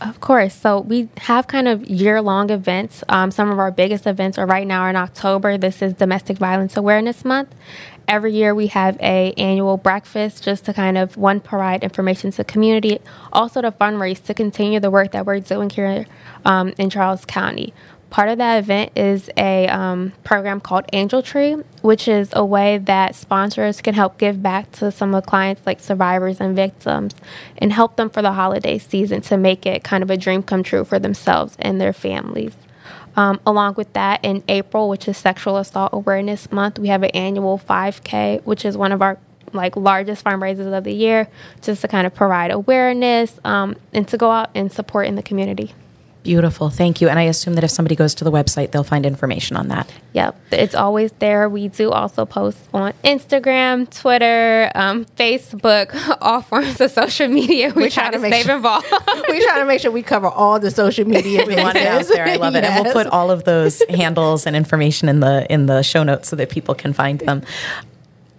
Of 0.00 0.20
course. 0.20 0.54
So 0.54 0.80
we 0.80 1.08
have 1.18 1.46
kind 1.48 1.66
of 1.66 1.84
year 1.86 2.22
long 2.22 2.50
events. 2.50 3.02
Um, 3.08 3.30
some 3.30 3.50
of 3.50 3.58
our 3.58 3.70
biggest 3.70 4.06
events 4.06 4.38
are 4.38 4.46
right 4.46 4.66
now 4.66 4.86
in 4.86 4.96
October. 4.96 5.58
This 5.58 5.82
is 5.82 5.94
Domestic 5.94 6.36
Violence 6.38 6.76
Awareness 6.76 7.24
Month 7.24 7.54
every 8.08 8.32
year 8.32 8.54
we 8.54 8.68
have 8.68 8.96
a 9.00 9.32
annual 9.36 9.76
breakfast 9.76 10.42
just 10.42 10.64
to 10.64 10.72
kind 10.72 10.98
of 10.98 11.16
one 11.16 11.40
provide 11.40 11.82
information 11.82 12.30
to 12.30 12.38
the 12.38 12.44
community 12.44 12.98
also 13.32 13.60
to 13.60 13.70
fundraise 13.72 14.22
to 14.24 14.34
continue 14.34 14.80
the 14.80 14.90
work 14.90 15.12
that 15.12 15.26
we're 15.26 15.40
doing 15.40 15.70
here 15.70 16.06
um, 16.44 16.72
in 16.78 16.90
charles 16.90 17.24
county. 17.24 17.72
Part 18.10 18.28
of 18.28 18.38
that 18.38 18.58
event 18.58 18.92
is 18.94 19.28
a 19.36 19.66
um, 19.66 20.12
program 20.22 20.60
called 20.60 20.84
angel 20.92 21.22
tree 21.22 21.54
which 21.82 22.06
is 22.06 22.30
a 22.32 22.44
way 22.44 22.78
that 22.78 23.14
sponsors 23.14 23.80
can 23.80 23.94
help 23.94 24.18
give 24.18 24.42
back 24.42 24.70
to 24.72 24.92
some 24.92 25.14
of 25.14 25.24
the 25.24 25.28
clients 25.28 25.62
like 25.66 25.80
survivors 25.80 26.40
and 26.40 26.54
victims 26.54 27.14
and 27.58 27.72
help 27.72 27.96
them 27.96 28.10
for 28.10 28.22
the 28.22 28.32
holiday 28.32 28.78
season 28.78 29.20
to 29.22 29.36
make 29.36 29.66
it 29.66 29.82
kind 29.82 30.02
of 30.02 30.10
a 30.10 30.16
dream 30.16 30.42
come 30.42 30.62
true 30.62 30.84
for 30.84 30.98
themselves 30.98 31.56
and 31.58 31.80
their 31.80 31.92
families 31.92 32.52
um, 33.16 33.40
along 33.46 33.74
with 33.74 33.92
that, 33.92 34.24
in 34.24 34.42
April, 34.48 34.88
which 34.88 35.08
is 35.08 35.16
Sexual 35.16 35.56
Assault 35.58 35.90
Awareness 35.92 36.50
Month, 36.50 36.78
we 36.78 36.88
have 36.88 37.02
an 37.02 37.10
annual 37.10 37.58
5K, 37.58 38.42
which 38.44 38.64
is 38.64 38.76
one 38.76 38.92
of 38.92 39.02
our 39.02 39.18
like 39.52 39.76
largest 39.76 40.24
fundraisers 40.24 40.76
of 40.76 40.84
the 40.84 40.92
year, 40.92 41.28
just 41.62 41.82
to 41.82 41.88
kind 41.88 42.06
of 42.06 42.14
provide 42.14 42.50
awareness 42.50 43.38
um, 43.44 43.76
and 43.92 44.08
to 44.08 44.16
go 44.16 44.30
out 44.30 44.50
and 44.54 44.72
support 44.72 45.06
in 45.06 45.14
the 45.14 45.22
community. 45.22 45.72
Beautiful. 46.24 46.70
Thank 46.70 47.02
you. 47.02 47.10
And 47.10 47.18
I 47.18 47.24
assume 47.24 47.52
that 47.54 47.64
if 47.64 47.70
somebody 47.70 47.94
goes 47.94 48.14
to 48.14 48.24
the 48.24 48.32
website, 48.32 48.70
they'll 48.70 48.82
find 48.82 49.04
information 49.04 49.58
on 49.58 49.68
that. 49.68 49.92
Yep. 50.14 50.40
It's 50.52 50.74
always 50.74 51.12
there. 51.18 51.50
We 51.50 51.68
do 51.68 51.90
also 51.90 52.24
post 52.24 52.58
on 52.72 52.94
Instagram, 53.04 53.94
Twitter, 53.94 54.72
um, 54.74 55.04
Facebook, 55.16 55.94
all 56.22 56.40
forms 56.40 56.80
of 56.80 56.90
social 56.90 57.28
media. 57.28 57.74
We, 57.76 57.84
we 57.84 57.90
try, 57.90 58.10
to, 58.10 58.18
to 58.18 58.26
stay 58.26 58.42
sure, 58.42 58.56
involved. 58.56 58.86
we 59.28 59.44
try 59.44 59.58
to 59.58 59.66
make 59.66 59.82
sure 59.82 59.90
we 59.90 60.02
cover 60.02 60.28
all 60.28 60.58
the 60.58 60.70
social 60.70 61.06
media. 61.06 61.44
we 61.44 61.56
want 61.56 61.76
it 61.76 61.86
out 61.86 62.06
there. 62.08 62.26
I 62.26 62.36
love 62.36 62.54
yes. 62.54 62.64
it. 62.64 62.70
And 62.70 62.84
we'll 62.84 62.94
put 62.94 63.06
all 63.08 63.30
of 63.30 63.44
those 63.44 63.82
handles 63.90 64.46
and 64.46 64.56
information 64.56 65.10
in 65.10 65.20
the 65.20 65.46
in 65.52 65.66
the 65.66 65.82
show 65.82 66.02
notes 66.04 66.30
so 66.30 66.36
that 66.36 66.48
people 66.48 66.74
can 66.74 66.94
find 66.94 67.20
them 67.20 67.42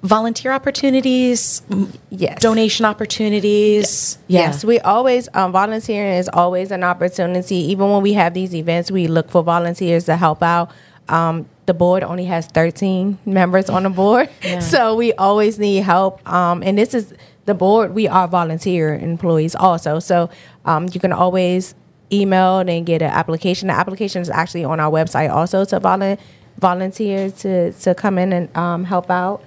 volunteer 0.06 0.52
opportunities 0.52 1.62
yes 2.10 2.40
donation 2.40 2.86
opportunities 2.86 3.82
yes, 3.82 4.18
yeah. 4.28 4.40
yes. 4.42 4.64
we 4.64 4.80
always 4.80 5.28
um, 5.34 5.52
volunteering 5.52 6.14
is 6.14 6.30
always 6.30 6.72
an 6.72 6.84
opportunity 6.84 7.56
even 7.56 7.90
when 7.90 8.02
we 8.02 8.14
have 8.14 8.34
these 8.34 8.54
events 8.54 8.92
we 8.92 9.08
look 9.08 9.30
for 9.30 9.44
volunteers 9.44 10.06
to 10.06 10.16
help 10.16 10.44
out 10.44 10.72
um, 11.10 11.48
the 11.66 11.74
board 11.74 12.04
only 12.04 12.26
has 12.26 12.48
13 12.48 13.18
members 13.26 13.70
on 13.70 13.84
the 13.84 13.90
board 13.90 14.30
yeah. 14.44 14.60
so 14.60 14.96
we 14.96 15.12
always 15.14 15.58
need 15.58 15.82
help 15.82 16.28
um, 16.32 16.62
and 16.64 16.78
this 16.78 16.94
is 16.94 17.14
the 17.46 17.54
board 17.54 17.94
we 17.96 18.08
are 18.08 18.28
volunteer 18.28 18.94
employees 18.96 19.56
also 19.56 20.00
so 20.00 20.30
um, 20.66 20.88
you 20.94 21.00
can 21.00 21.12
always 21.14 21.74
email 22.12 22.60
and 22.60 22.86
get 22.86 23.02
an 23.02 23.10
application. 23.12 23.68
The 23.68 23.74
application 23.74 24.22
is 24.22 24.30
actually 24.30 24.64
on 24.64 24.80
our 24.80 24.92
website 24.92 25.32
also 25.32 25.66
to 25.66 25.80
volu- 25.80 26.20
volunteer 26.58 27.32
to, 27.32 27.72
to 27.74 27.96
come 27.96 28.18
in 28.18 28.34
and 28.34 28.58
um, 28.58 28.84
help 28.84 29.10
out. 29.10 29.44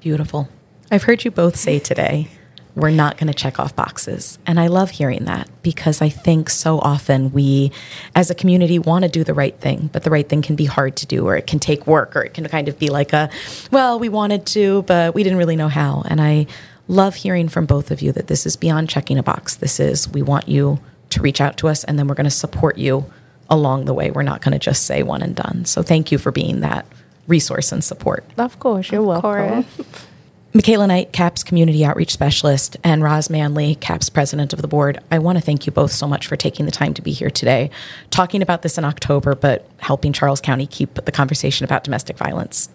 Beautiful. 0.00 0.48
I've 0.90 1.04
heard 1.04 1.24
you 1.24 1.30
both 1.30 1.56
say 1.56 1.78
today, 1.78 2.28
we're 2.74 2.90
not 2.90 3.18
going 3.18 3.26
to 3.26 3.34
check 3.34 3.60
off 3.60 3.76
boxes. 3.76 4.38
And 4.46 4.58
I 4.58 4.68
love 4.68 4.90
hearing 4.90 5.24
that 5.26 5.48
because 5.62 6.00
I 6.00 6.08
think 6.08 6.48
so 6.48 6.78
often 6.78 7.32
we, 7.32 7.70
as 8.14 8.30
a 8.30 8.34
community, 8.34 8.78
want 8.78 9.04
to 9.04 9.10
do 9.10 9.24
the 9.24 9.34
right 9.34 9.58
thing, 9.58 9.90
but 9.92 10.04
the 10.04 10.10
right 10.10 10.26
thing 10.26 10.42
can 10.42 10.56
be 10.56 10.64
hard 10.64 10.96
to 10.96 11.06
do, 11.06 11.26
or 11.26 11.36
it 11.36 11.46
can 11.46 11.58
take 11.58 11.86
work, 11.86 12.16
or 12.16 12.22
it 12.22 12.32
can 12.32 12.48
kind 12.48 12.68
of 12.68 12.78
be 12.78 12.88
like 12.88 13.12
a, 13.12 13.28
well, 13.70 13.98
we 13.98 14.08
wanted 14.08 14.46
to, 14.46 14.82
but 14.82 15.14
we 15.14 15.22
didn't 15.22 15.38
really 15.38 15.56
know 15.56 15.68
how. 15.68 16.02
And 16.06 16.20
I 16.20 16.46
love 16.88 17.14
hearing 17.14 17.48
from 17.48 17.66
both 17.66 17.90
of 17.90 18.00
you 18.00 18.12
that 18.12 18.28
this 18.28 18.46
is 18.46 18.56
beyond 18.56 18.88
checking 18.88 19.18
a 19.18 19.22
box. 19.22 19.56
This 19.56 19.78
is, 19.78 20.08
we 20.08 20.22
want 20.22 20.48
you 20.48 20.78
to 21.10 21.20
reach 21.20 21.40
out 21.42 21.58
to 21.58 21.68
us, 21.68 21.84
and 21.84 21.98
then 21.98 22.08
we're 22.08 22.14
going 22.14 22.24
to 22.24 22.30
support 22.30 22.78
you 22.78 23.04
along 23.50 23.84
the 23.84 23.94
way. 23.94 24.10
We're 24.10 24.22
not 24.22 24.42
going 24.42 24.52
to 24.52 24.58
just 24.58 24.84
say 24.84 25.02
one 25.02 25.22
and 25.22 25.34
done. 25.34 25.64
So 25.64 25.82
thank 25.82 26.12
you 26.12 26.18
for 26.18 26.30
being 26.32 26.60
that 26.60 26.86
resource 27.26 27.72
and 27.72 27.82
support. 27.82 28.24
Of 28.38 28.58
course, 28.58 28.90
you're 28.90 29.02
welcome. 29.02 29.64
course. 29.64 30.06
Michala 30.54 30.86
Knight, 30.86 31.12
CAP's 31.14 31.42
Community 31.42 31.82
Outreach 31.82 32.12
Specialist, 32.12 32.76
and 32.84 33.02
Roz 33.02 33.30
Manley, 33.30 33.76
CAP's 33.76 34.10
President 34.10 34.52
of 34.52 34.60
the 34.60 34.68
Board, 34.68 34.98
I 35.10 35.18
want 35.18 35.38
to 35.38 35.42
thank 35.42 35.64
you 35.64 35.72
both 35.72 35.92
so 35.92 36.06
much 36.06 36.26
for 36.26 36.36
taking 36.36 36.66
the 36.66 36.72
time 36.72 36.92
to 36.92 37.00
be 37.00 37.12
here 37.12 37.30
today, 37.30 37.70
talking 38.10 38.42
about 38.42 38.60
this 38.60 38.76
in 38.76 38.84
October, 38.84 39.34
but 39.34 39.66
helping 39.78 40.12
Charles 40.12 40.42
County 40.42 40.66
keep 40.66 40.94
the 40.94 41.12
conversation 41.12 41.64
about 41.64 41.84
domestic 41.84 42.18
violence 42.18 42.68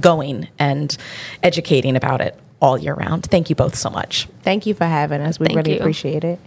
going 0.00 0.48
and 0.58 0.96
educating 1.44 1.94
about 1.94 2.20
it 2.20 2.36
all 2.60 2.76
year 2.76 2.94
round. 2.94 3.26
Thank 3.26 3.50
you 3.50 3.54
both 3.54 3.76
so 3.76 3.88
much. 3.88 4.26
Thank 4.42 4.66
you 4.66 4.74
for 4.74 4.84
having 4.84 5.20
us. 5.20 5.38
We 5.38 5.46
Thank 5.46 5.58
really 5.58 5.74
you. 5.74 5.78
appreciate 5.78 6.24
it. 6.24 6.40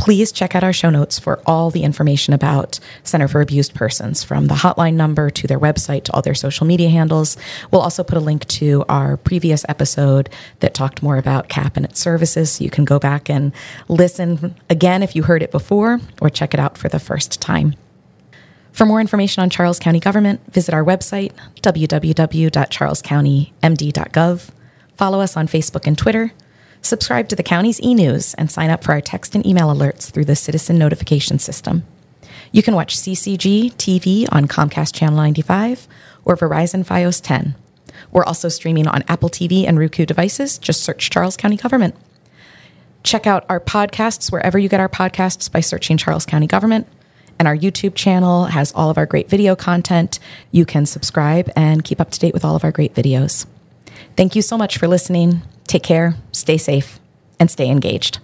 Please 0.00 0.32
check 0.32 0.54
out 0.54 0.64
our 0.64 0.72
show 0.72 0.88
notes 0.88 1.18
for 1.18 1.42
all 1.44 1.70
the 1.70 1.82
information 1.82 2.32
about 2.32 2.80
Center 3.04 3.28
for 3.28 3.42
Abused 3.42 3.74
Persons, 3.74 4.24
from 4.24 4.46
the 4.46 4.54
hotline 4.54 4.94
number 4.94 5.28
to 5.28 5.46
their 5.46 5.60
website 5.60 6.04
to 6.04 6.12
all 6.14 6.22
their 6.22 6.34
social 6.34 6.66
media 6.66 6.88
handles. 6.88 7.36
We'll 7.70 7.82
also 7.82 8.02
put 8.02 8.16
a 8.16 8.20
link 8.20 8.46
to 8.46 8.82
our 8.88 9.18
previous 9.18 9.66
episode 9.68 10.30
that 10.60 10.72
talked 10.72 11.02
more 11.02 11.18
about 11.18 11.50
CAP 11.50 11.76
and 11.76 11.84
its 11.84 12.00
services. 12.00 12.52
So 12.52 12.64
you 12.64 12.70
can 12.70 12.86
go 12.86 12.98
back 12.98 13.28
and 13.28 13.52
listen 13.88 14.54
again 14.70 15.02
if 15.02 15.14
you 15.14 15.24
heard 15.24 15.42
it 15.42 15.50
before 15.50 16.00
or 16.22 16.30
check 16.30 16.54
it 16.54 16.60
out 16.60 16.78
for 16.78 16.88
the 16.88 16.98
first 16.98 17.42
time. 17.42 17.74
For 18.72 18.86
more 18.86 19.02
information 19.02 19.42
on 19.42 19.50
Charles 19.50 19.78
County 19.78 20.00
government, 20.00 20.40
visit 20.50 20.72
our 20.72 20.82
website, 20.82 21.32
www.charlescountymd.gov. 21.60 24.50
Follow 24.96 25.20
us 25.20 25.36
on 25.36 25.46
Facebook 25.46 25.86
and 25.86 25.98
Twitter. 25.98 26.32
Subscribe 26.82 27.28
to 27.28 27.36
the 27.36 27.42
county's 27.42 27.80
e 27.80 27.94
news 27.94 28.34
and 28.34 28.50
sign 28.50 28.70
up 28.70 28.82
for 28.82 28.92
our 28.92 29.00
text 29.00 29.34
and 29.34 29.44
email 29.46 29.68
alerts 29.68 30.10
through 30.10 30.24
the 30.24 30.36
citizen 30.36 30.78
notification 30.78 31.38
system. 31.38 31.84
You 32.52 32.62
can 32.62 32.74
watch 32.74 32.96
CCG 32.96 33.74
TV 33.74 34.26
on 34.32 34.48
Comcast 34.48 34.94
Channel 34.94 35.16
95 35.16 35.86
or 36.24 36.36
Verizon 36.36 36.84
Fios 36.84 37.22
10. 37.22 37.54
We're 38.10 38.24
also 38.24 38.48
streaming 38.48 38.88
on 38.88 39.04
Apple 39.08 39.28
TV 39.28 39.66
and 39.66 39.78
Roku 39.78 40.04
devices. 40.06 40.58
Just 40.58 40.82
search 40.82 41.10
Charles 41.10 41.36
County 41.36 41.56
Government. 41.56 41.94
Check 43.02 43.26
out 43.26 43.44
our 43.48 43.60
podcasts 43.60 44.32
wherever 44.32 44.58
you 44.58 44.68
get 44.68 44.80
our 44.80 44.88
podcasts 44.88 45.50
by 45.50 45.60
searching 45.60 45.96
Charles 45.96 46.26
County 46.26 46.46
Government. 46.46 46.86
And 47.38 47.48
our 47.48 47.56
YouTube 47.56 47.94
channel 47.94 48.46
has 48.46 48.72
all 48.72 48.90
of 48.90 48.98
our 48.98 49.06
great 49.06 49.30
video 49.30 49.56
content. 49.56 50.18
You 50.50 50.66
can 50.66 50.84
subscribe 50.86 51.50
and 51.56 51.84
keep 51.84 52.00
up 52.00 52.10
to 52.10 52.20
date 52.20 52.34
with 52.34 52.44
all 52.44 52.56
of 52.56 52.64
our 52.64 52.72
great 52.72 52.94
videos. 52.94 53.46
Thank 54.16 54.36
you 54.36 54.42
so 54.42 54.58
much 54.58 54.76
for 54.76 54.88
listening. 54.88 55.42
Take 55.70 55.84
care, 55.84 56.16
stay 56.32 56.58
safe, 56.58 56.98
and 57.38 57.48
stay 57.48 57.70
engaged. 57.70 58.18